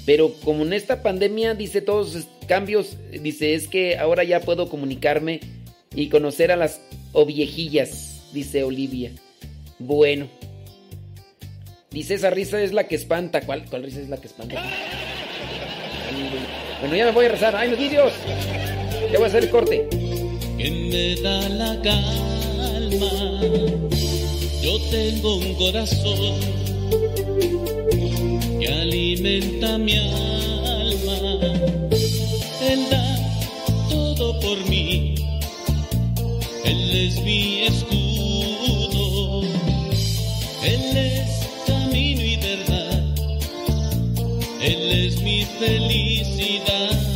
[0.06, 4.68] pero como en esta pandemia, dice todos los cambios, dice, es que ahora ya puedo
[4.68, 5.40] comunicarme
[5.96, 6.82] y conocer a las
[7.14, 8.30] oviejillas.
[8.34, 9.14] dice Olivia.
[9.80, 10.28] Bueno.
[11.90, 13.42] Dice, esa risa es la que espanta.
[13.42, 14.62] ¿Cuál, cuál risa es la que espanta?
[16.82, 17.56] Bueno, ya me voy a rezar.
[17.56, 18.12] ¡Ay, los vídeos!
[19.10, 20.01] Ya voy a hacer el corte.
[20.62, 23.14] Que me da la calma.
[24.62, 26.36] Yo tengo un corazón
[28.60, 31.18] que alimenta mi alma.
[32.62, 33.18] Él da
[33.90, 35.16] todo por mí.
[36.64, 39.42] Él es mi escudo.
[40.64, 43.04] Él es camino y verdad.
[44.62, 47.11] Él es mi felicidad.